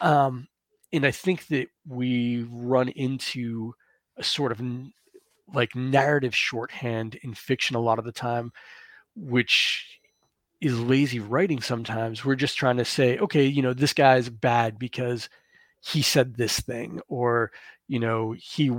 [0.00, 0.46] um
[0.92, 3.72] and i think that we run into
[4.18, 4.60] a sort of
[5.54, 8.52] like narrative shorthand in fiction a lot of the time
[9.16, 9.97] which
[10.60, 12.24] is lazy writing sometimes.
[12.24, 15.28] We're just trying to say okay you know this guy's bad because
[15.80, 17.52] he said this thing or
[17.86, 18.70] you know he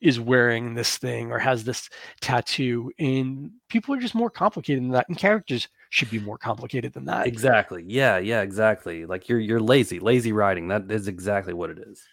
[0.00, 4.92] is wearing this thing or has this tattoo and people are just more complicated than
[4.92, 7.26] that and characters should be more complicated than that.
[7.26, 7.84] Exactly.
[7.86, 9.06] Yeah yeah exactly.
[9.06, 10.68] Like you're you're lazy lazy writing.
[10.68, 12.04] That is exactly what it is.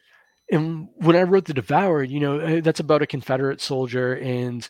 [0.52, 4.70] And when i wrote the devoured you know eh, that's about a confederate soldier and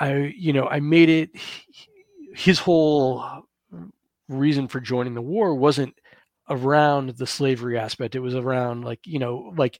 [0.00, 1.30] i you know i made it
[2.34, 3.47] his whole
[4.28, 5.94] reason for joining the war wasn't
[6.50, 9.78] around the slavery aspect it was around like you know like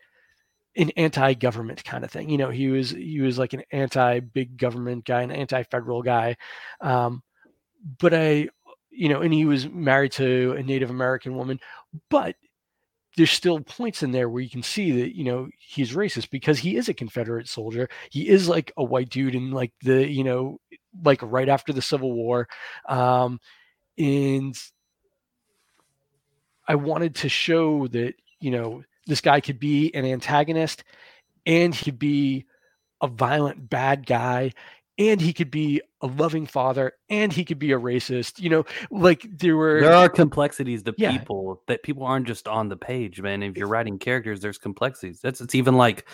[0.78, 2.30] an anti-government kind of thing.
[2.30, 6.36] You know, he was he was like an anti-big government guy, an anti-federal guy.
[6.80, 7.22] Um,
[7.98, 8.48] but I,
[8.90, 11.60] you know, and he was married to a Native American woman,
[12.10, 12.36] but
[13.16, 16.58] there's still points in there where you can see that you know he's racist because
[16.58, 17.88] he is a Confederate soldier.
[18.10, 20.58] He is like a white dude in like the you know
[21.04, 22.48] like right after the Civil War,
[22.88, 23.40] um,
[23.98, 24.56] and
[26.66, 30.84] I wanted to show that you know this guy could be an antagonist
[31.46, 32.46] and he could be
[33.00, 34.52] a violent bad guy
[34.98, 38.38] and he could be a loving father and he could be a racist.
[38.40, 41.10] You know like there were there are complexities to yeah.
[41.10, 43.42] people that people aren't just on the page man.
[43.42, 45.20] If you're writing characters there's complexities.
[45.20, 46.06] That's it's even like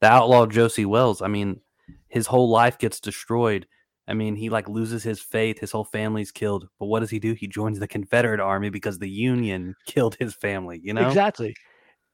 [0.00, 1.22] the outlaw Josey Wales.
[1.22, 1.60] I mean
[2.08, 3.66] his whole life gets destroyed
[4.08, 7.18] i mean he like loses his faith his whole family's killed but what does he
[7.18, 11.54] do he joins the confederate army because the union killed his family you know exactly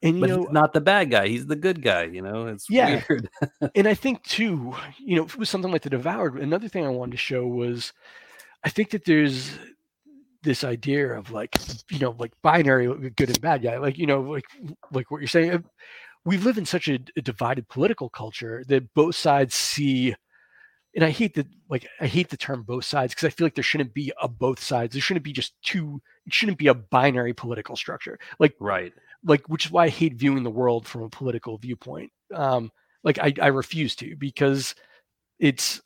[0.01, 2.03] and you but know, not the bad guy; he's the good guy.
[2.03, 3.03] You know, it's yeah.
[3.09, 3.29] weird.
[3.75, 7.11] and I think too, you know, with something like the Devoured, another thing I wanted
[7.11, 7.91] to show was,
[8.63, 9.57] I think that there's
[10.41, 11.57] this idea of like,
[11.91, 14.45] you know, like binary good and bad guy, like you know, like
[14.91, 15.51] like what you're saying.
[15.51, 15.59] Uh,
[16.25, 20.15] we live in such a, a divided political culture that both sides see
[20.95, 23.55] and I hate the like I hate the term both sides because I feel like
[23.55, 24.93] there shouldn't be a both sides.
[24.93, 26.01] There shouldn't be just two.
[26.25, 28.19] It shouldn't be a binary political structure.
[28.39, 32.11] Like right like which is why I hate viewing the world from a political viewpoint.
[32.33, 32.71] Um,
[33.03, 34.75] like I, I refuse to because
[35.39, 35.81] it's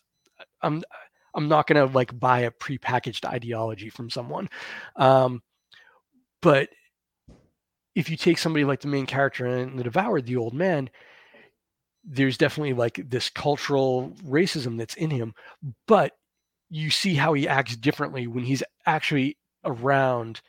[0.62, 0.84] I'm
[1.34, 4.50] I'm not gonna like buy a prepackaged ideology from someone.
[4.96, 5.42] Um,
[6.42, 6.70] but
[7.96, 10.90] if you take somebody like the main character in The Devoured, the old man,
[12.04, 15.34] there's definitely like this cultural racism that's in him,
[15.88, 16.14] but
[16.70, 20.42] you see how he acts differently when he's actually around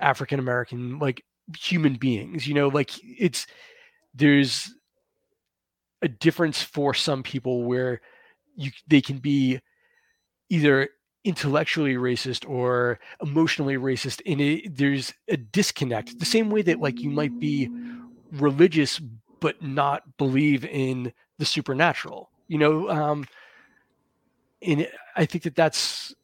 [0.00, 1.24] African American like
[1.58, 3.46] human beings you know like it's
[4.14, 4.72] there's
[6.02, 8.00] a difference for some people where
[8.54, 9.58] you they can be
[10.48, 10.88] either
[11.24, 17.00] intellectually racist or emotionally racist and it, there's a disconnect the same way that like
[17.00, 17.68] you might be
[18.32, 19.00] religious
[19.40, 23.24] but not believe in the supernatural you know um
[24.62, 24.86] and
[25.16, 26.14] i think that that's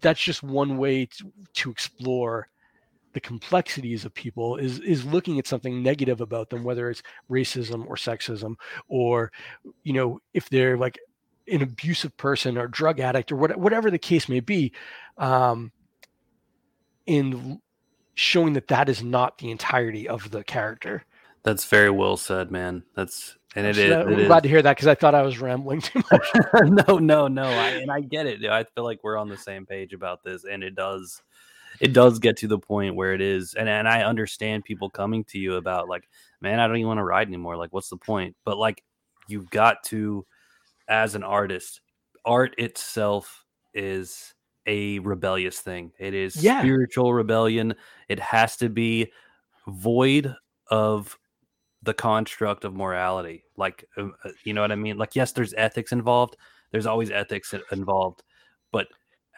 [0.00, 2.48] that's just one way to, to explore
[3.12, 7.86] the complexities of people is is looking at something negative about them whether it's racism
[7.86, 8.54] or sexism
[8.88, 9.32] or
[9.82, 10.98] you know if they're like
[11.50, 14.72] an abusive person or drug addict or what, whatever the case may be
[15.16, 15.72] um
[17.06, 17.60] in
[18.14, 21.04] showing that that is not the entirety of the character
[21.44, 23.90] that's very well said man that's and it is.
[23.90, 26.28] I'm glad to hear that because I thought I was rambling too much.
[26.86, 27.44] no, no, no.
[27.44, 28.44] I, and I get it.
[28.44, 31.22] I feel like we're on the same page about this, and it does
[31.80, 35.24] it does get to the point where it is and, and i understand people coming
[35.24, 36.08] to you about like
[36.40, 38.82] man i don't even want to ride anymore like what's the point but like
[39.28, 40.26] you've got to
[40.88, 41.80] as an artist
[42.24, 43.44] art itself
[43.74, 44.34] is
[44.66, 46.60] a rebellious thing it is yeah.
[46.60, 47.74] spiritual rebellion
[48.08, 49.10] it has to be
[49.68, 50.34] void
[50.70, 51.18] of
[51.82, 55.54] the construct of morality like uh, uh you know what i mean like yes there's
[55.54, 56.36] ethics involved
[56.72, 58.22] there's always ethics involved
[58.72, 58.88] but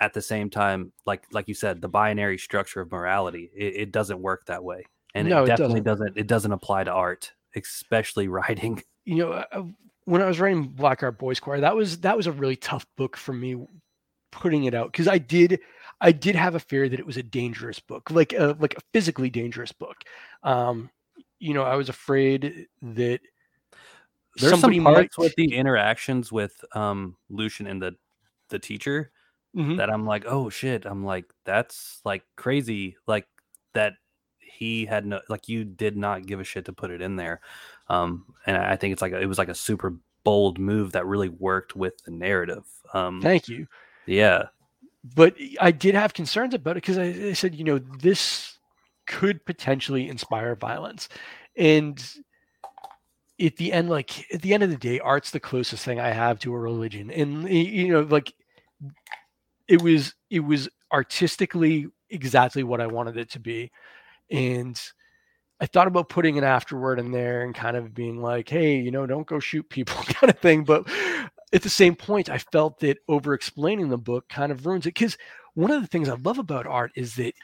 [0.00, 3.92] at the same time, like like you said, the binary structure of morality, it, it
[3.92, 4.84] doesn't work that way,
[5.14, 6.06] and no, it definitely it doesn't.
[6.06, 6.18] doesn't.
[6.18, 8.82] It doesn't apply to art, especially writing.
[9.06, 9.62] You know, uh, uh,
[10.04, 12.86] when I was writing Black Heart Boys Choir, that was that was a really tough
[12.96, 13.56] book for me
[14.30, 15.58] putting it out because I did
[16.02, 18.82] I did have a fear that it was a dangerous book, like a like a
[18.92, 20.04] physically dangerous book.
[20.42, 20.90] Um,
[21.40, 23.20] you know, I was afraid that
[24.36, 25.22] there's some parts might...
[25.22, 27.96] with the interactions with um Lucien and the
[28.50, 29.10] the teacher
[29.56, 29.76] mm-hmm.
[29.76, 30.84] that I'm like, oh shit.
[30.86, 32.96] I'm like, that's like crazy.
[33.06, 33.26] Like
[33.74, 33.94] that
[34.38, 37.40] he had no like you did not give a shit to put it in there,
[37.88, 41.06] um, and I think it's like a, it was like a super bold move that
[41.06, 42.64] really worked with the narrative.
[42.92, 43.66] Um, Thank you.
[44.06, 44.46] Yeah,
[45.14, 48.58] but I did have concerns about it because I, I said, you know, this
[49.10, 51.08] could potentially inspire violence,
[51.56, 52.02] and
[53.40, 56.10] at the end, like at the end of the day, art's the closest thing I
[56.10, 58.32] have to a religion, and you know, like
[59.68, 63.72] it was it was artistically exactly what I wanted it to be,
[64.30, 64.80] and
[65.60, 68.90] I thought about putting an afterword in there and kind of being like, hey, you
[68.90, 70.64] know, don't go shoot people kind of thing.
[70.64, 70.88] But
[71.52, 74.94] at the same point, I felt that over explaining the book kind of ruins it.
[74.94, 75.18] Because
[75.54, 77.34] one of the things I love about art is that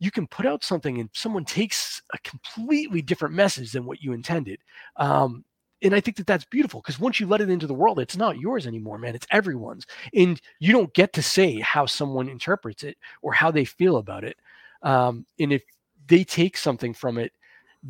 [0.00, 4.12] you can put out something and someone takes a completely different message than what you
[4.12, 4.58] intended.
[4.96, 5.44] Um,
[5.82, 8.16] and I think that that's beautiful because once you let it into the world, it's
[8.16, 9.14] not yours anymore, man.
[9.14, 9.86] It's everyone's.
[10.14, 14.24] And you don't get to say how someone interprets it or how they feel about
[14.24, 14.36] it.
[14.82, 15.62] Um, and if
[16.06, 17.32] they take something from it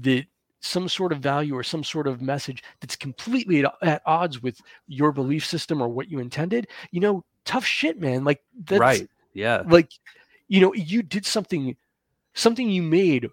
[0.00, 0.26] that
[0.60, 4.60] some sort of value or some sort of message that's completely at, at odds with
[4.86, 8.24] your belief system or what you intended, you know, tough shit, man.
[8.24, 9.08] Like that's right.
[9.32, 9.62] Yeah.
[9.66, 9.90] Like,
[10.48, 11.76] you know, you did something,
[12.34, 13.28] something you made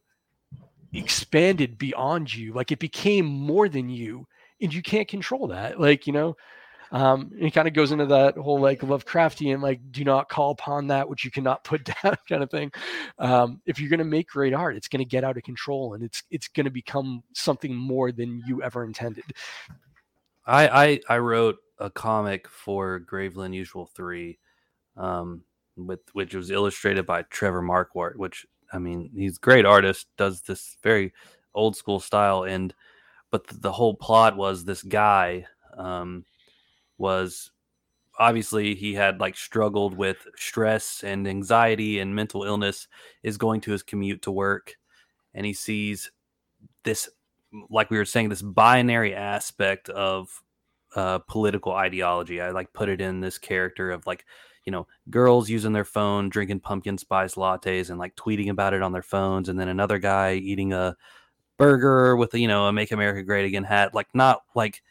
[0.93, 2.53] expanded beyond you.
[2.53, 4.27] Like it became more than you,
[4.61, 5.79] and you can't control that.
[5.79, 6.35] Like, you know,
[6.91, 10.87] um, it kind of goes into that whole like Lovecraftian, like do not call upon
[10.87, 12.71] that which you cannot put down kind of thing.
[13.19, 15.93] Um, if you're going to make great art, it's going to get out of control
[15.93, 19.25] and it's it's going to become something more than you ever intended.
[20.45, 24.39] I I, I wrote a comic for Gravely Unusual three,
[24.95, 25.43] um,
[25.75, 30.77] with which was illustrated by Trevor Marquardt, which I mean he's great artist, does this
[30.83, 31.13] very
[31.53, 32.73] old school style, and
[33.31, 35.45] but the, the whole plot was this guy.
[35.77, 36.25] Um,
[36.97, 37.51] was
[38.19, 42.87] obviously he had like struggled with stress and anxiety and mental illness
[43.23, 44.75] is going to his commute to work
[45.33, 46.11] and he sees
[46.83, 47.09] this
[47.69, 50.41] like we were saying this binary aspect of
[50.95, 54.25] uh, political ideology i like put it in this character of like
[54.67, 58.83] you know girls using their phone drinking pumpkin spice lattes and like tweeting about it
[58.83, 60.95] on their phones and then another guy eating a
[61.57, 64.83] burger with you know a make america great again hat like not like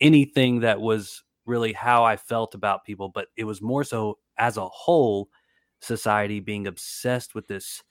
[0.00, 4.56] anything that was really how I felt about people, but it was more so as
[4.56, 5.28] a whole
[5.80, 7.82] society being obsessed with this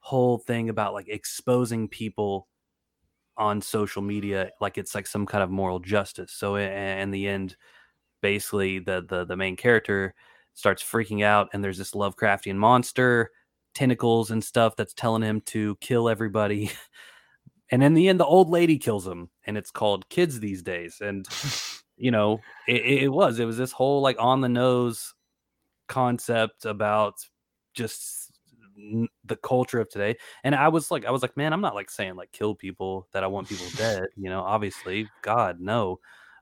[0.00, 2.48] whole thing about like exposing people
[3.36, 6.32] on social media like it's like some kind of moral justice.
[6.32, 7.56] So in the end
[8.20, 10.14] basically the the the main character
[10.54, 13.30] starts freaking out and there's this Lovecraftian monster,
[13.74, 16.70] tentacles and stuff that's telling him to kill everybody.
[17.70, 20.98] and in the end the old lady kills him and it's called kids these days.
[21.00, 21.26] And
[21.96, 25.14] you know, it, it was it was this whole like on the nose
[25.88, 27.14] concept about
[27.74, 28.32] just
[29.24, 30.16] the culture of today.
[30.44, 33.06] And i was like i was like man i'm not like saying like kill people
[33.12, 36.00] that i want people dead you know obviously god no.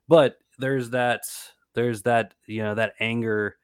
[0.08, 1.22] But there's that
[1.74, 3.56] there's that you know that anger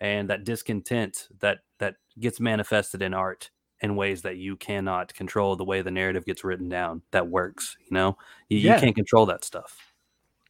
[0.00, 3.50] and that discontent that that gets manifested in art
[3.82, 7.76] in ways that you cannot control the way the narrative gets written down that works
[7.80, 8.16] you know
[8.48, 8.74] you, yeah.
[8.74, 9.92] you can't control that stuff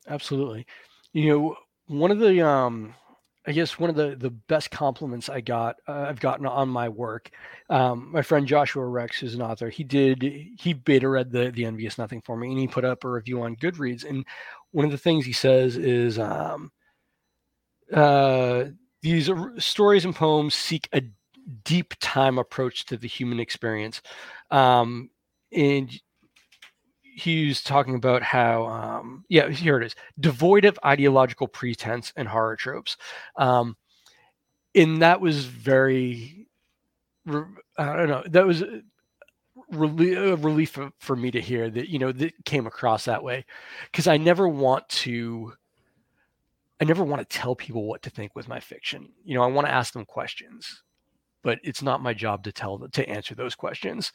[0.09, 0.66] absolutely
[1.12, 1.56] you know,
[1.86, 2.94] one of the um,
[3.47, 6.89] I guess one of the the best compliments I got uh, I've gotten on my
[6.89, 7.31] work.
[7.68, 11.64] Um, my friend Joshua Rex, is an author, he did he beta read the the
[11.64, 14.09] Envious Nothing for me, and he put up a review on Goodreads.
[14.09, 14.24] And
[14.70, 16.70] one of the things he says is, um,
[17.93, 18.64] uh,
[19.02, 21.02] these stories and poems seek a
[21.64, 24.02] deep time approach to the human experience,
[24.51, 25.10] um,
[25.52, 25.90] and
[27.02, 32.56] he's talking about how um, yeah here it is devoid of ideological pretense and horror
[32.56, 32.97] tropes.
[33.36, 33.77] Um,
[34.74, 36.47] and that was very
[37.27, 38.64] i don't know that was
[39.72, 43.44] really a relief for me to hear that you know that came across that way.
[43.90, 45.52] Because i never want to
[46.81, 49.47] i never want to tell people what to think with my fiction you know i
[49.47, 50.82] want to ask them questions
[51.43, 54.12] but it's not my job to tell to answer those questions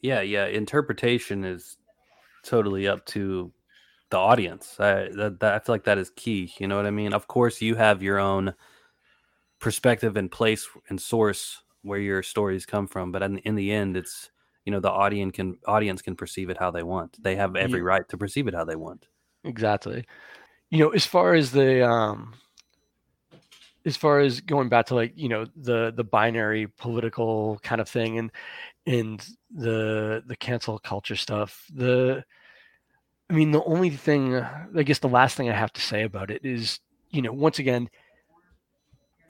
[0.00, 1.76] yeah yeah interpretation is
[2.42, 3.52] totally up to
[4.10, 4.76] the audience.
[4.78, 6.52] I that, that, I feel like that is key.
[6.58, 7.12] You know what I mean?
[7.12, 8.54] Of course, you have your own
[9.60, 13.96] perspective and place and source where your stories come from, but in, in the end,
[13.96, 14.30] it's
[14.64, 17.22] you know the audience can audience can perceive it how they want.
[17.22, 17.86] They have every yeah.
[17.86, 19.06] right to perceive it how they want.
[19.44, 20.04] Exactly.
[20.70, 22.34] You know, as far as the um
[23.88, 27.88] as far as going back to like you know the the binary political kind of
[27.88, 28.30] thing and
[28.86, 32.22] and the the cancel culture stuff the
[33.30, 36.30] i mean the only thing i guess the last thing i have to say about
[36.30, 36.80] it is
[37.10, 37.88] you know once again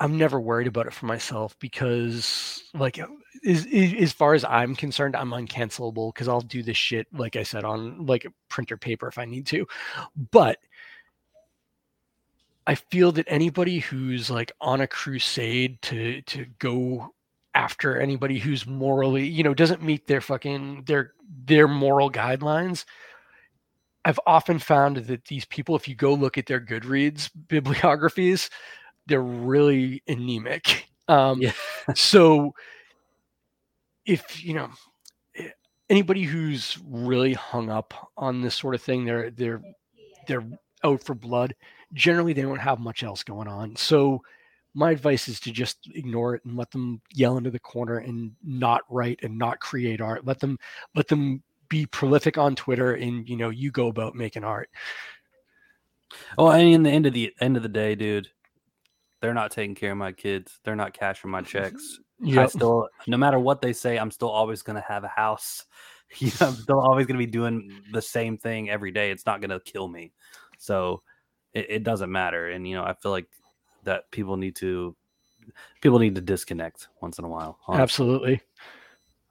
[0.00, 2.98] i'm never worried about it for myself because like
[3.42, 3.66] is,
[4.00, 7.64] as far as I'm concerned, I'm uncancelable because I'll do this shit like I said
[7.64, 9.66] on like printer paper if I need to.
[10.30, 10.58] But
[12.68, 17.14] I feel that anybody who's like on a crusade to to go
[17.54, 21.14] after anybody who's morally, you know, doesn't meet their fucking their
[21.46, 22.84] their moral guidelines.
[24.04, 28.50] I've often found that these people, if you go look at their Goodreads bibliographies,
[29.06, 30.88] they're really anemic.
[31.08, 31.52] Um, yeah.
[31.94, 32.54] so
[34.04, 34.68] if you know
[35.36, 35.48] eh,
[35.88, 39.62] anybody who's really hung up on this sort of thing, they're they're
[40.26, 40.44] they're
[40.84, 41.54] out for blood
[41.92, 43.76] generally they don't have much else going on.
[43.76, 44.22] So
[44.74, 48.32] my advice is to just ignore it and let them yell into the corner and
[48.42, 50.26] not write and not create art.
[50.26, 50.58] Let them
[50.94, 54.70] let them be prolific on Twitter and you know you go about making art.
[56.36, 58.28] Oh, and in the end of the end of the day, dude,
[59.20, 60.60] they're not taking care of my kids.
[60.64, 62.00] They're not cashing my checks.
[62.20, 62.44] Yep.
[62.44, 65.64] I still, no matter what they say, I'm still always going to have a house.
[66.18, 69.12] You know, I'm still always going to be doing the same thing every day.
[69.12, 70.14] It's not going to kill me.
[70.56, 71.02] So
[71.54, 72.48] it, it doesn't matter.
[72.48, 73.28] And you know, I feel like
[73.84, 74.96] that people need to
[75.80, 77.58] people need to disconnect once in a while.
[77.66, 77.82] Honestly.
[77.82, 78.40] Absolutely.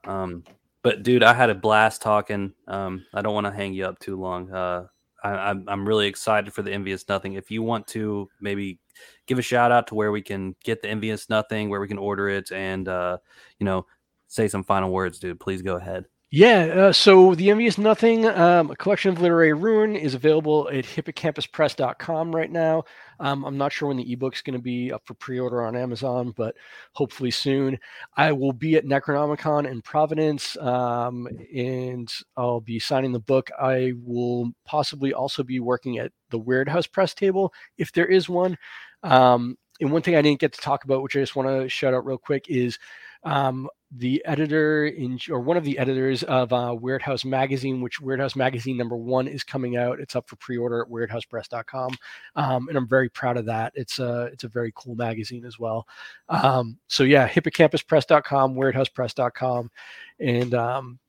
[0.05, 0.43] Um,
[0.81, 2.53] but dude, I had a blast talking.
[2.67, 4.51] Um, I don't want to hang you up too long.
[4.51, 4.87] Uh,
[5.23, 7.33] I, I'm I'm really excited for the envious nothing.
[7.33, 8.79] If you want to maybe
[9.25, 11.97] give a shout out to where we can get the envious nothing, where we can
[11.97, 13.17] order it, and uh,
[13.59, 13.85] you know,
[14.27, 15.39] say some final words, dude.
[15.39, 16.05] Please go ahead.
[16.29, 20.83] Yeah, uh, so The Envious Nothing, um, a collection of literary ruin, is available at
[20.83, 22.83] hippocampuspress.com right now.
[23.21, 25.77] Um, I'm not sure when the ebook's going to be up for pre order on
[25.77, 26.53] Amazon, but
[26.91, 27.79] hopefully soon.
[28.17, 33.49] I will be at Necronomicon in Providence um, and I'll be signing the book.
[33.57, 38.57] I will possibly also be working at the Weirdhouse Press table if there is one.
[39.01, 41.69] Um, and one thing I didn't get to talk about, which I just want to
[41.69, 42.77] shout out real quick, is
[43.23, 48.35] um, the editor in or one of the editors of uh, Weirdhouse Magazine, which Weirdhouse
[48.35, 49.99] Magazine number one is coming out.
[49.99, 51.97] It's up for pre-order at weirdhousepress.com,
[52.35, 53.71] um, and I'm very proud of that.
[53.75, 55.87] It's a it's a very cool magazine as well.
[56.27, 59.71] Um, so yeah, hippocampuspress.com, weirdhousepress.com,
[60.19, 60.99] and um,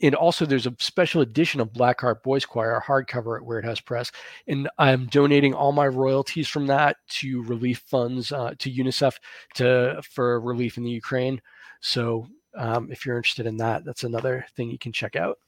[0.00, 4.12] and also there's a special edition of Black Heart Boys Choir hardcover at Weirdhouse Press,
[4.46, 9.14] and I'm donating all my royalties from that to relief funds uh, to UNICEF
[9.54, 11.40] to for relief in the Ukraine.
[11.80, 15.38] So um, if you're interested in that, that's another thing you can check out.